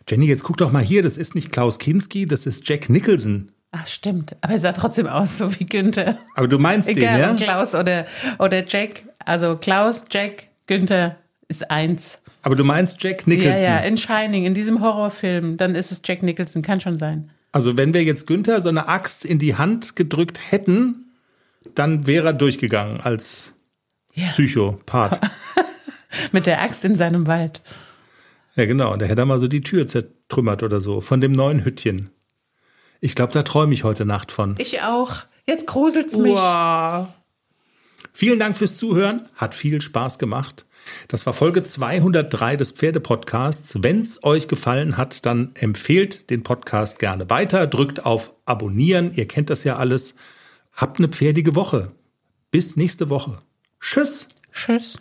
[0.10, 1.04] Jenny, jetzt guck doch mal hier.
[1.04, 3.52] Das ist nicht Klaus Kinski, das ist Jack Nicholson.
[3.72, 4.36] Ach, stimmt.
[4.42, 6.18] Aber er sah trotzdem aus, so wie Günther.
[6.36, 7.34] Aber du meinst Egal, den, ja?
[7.36, 8.08] Klaus oder,
[8.40, 9.04] oder Jack.
[9.24, 12.18] Also Klaus, Jack, Günther ist eins.
[12.42, 13.64] Aber du meinst Jack Ja, Nicholson.
[13.64, 17.30] ja, in Shining, in diesem Horrorfilm, dann ist es Jack Nicholson, kann schon sein.
[17.52, 21.12] Also wenn wir jetzt Günther so eine Axt in die Hand gedrückt hätten,
[21.76, 23.54] dann wäre er durchgegangen als
[24.14, 24.28] Ja.
[24.28, 25.20] Psychopath.
[26.32, 27.62] Mit der Axt in seinem Wald.
[28.56, 28.94] Ja, genau.
[28.94, 31.02] Und da hätte er mal so die Tür zertrümmert oder so.
[31.02, 32.10] Von dem neuen Hüttchen.
[33.02, 34.56] Ich glaube, da träume ich heute Nacht von.
[34.58, 35.14] Ich auch.
[35.48, 36.34] Jetzt gruselt's mich.
[36.34, 37.08] Wow.
[38.12, 39.28] Vielen Dank fürs Zuhören.
[39.36, 40.66] Hat viel Spaß gemacht.
[41.08, 43.78] Das war Folge 203 des Pferdepodcasts.
[43.82, 47.68] Wenn es euch gefallen hat, dann empfehlt den Podcast gerne weiter.
[47.68, 49.14] Drückt auf Abonnieren.
[49.14, 50.16] Ihr kennt das ja alles.
[50.74, 51.92] Habt eine pferdige Woche.
[52.52, 53.38] bis nächste Woche.
[53.80, 54.28] Tschüss.
[54.52, 54.98] Tschüss.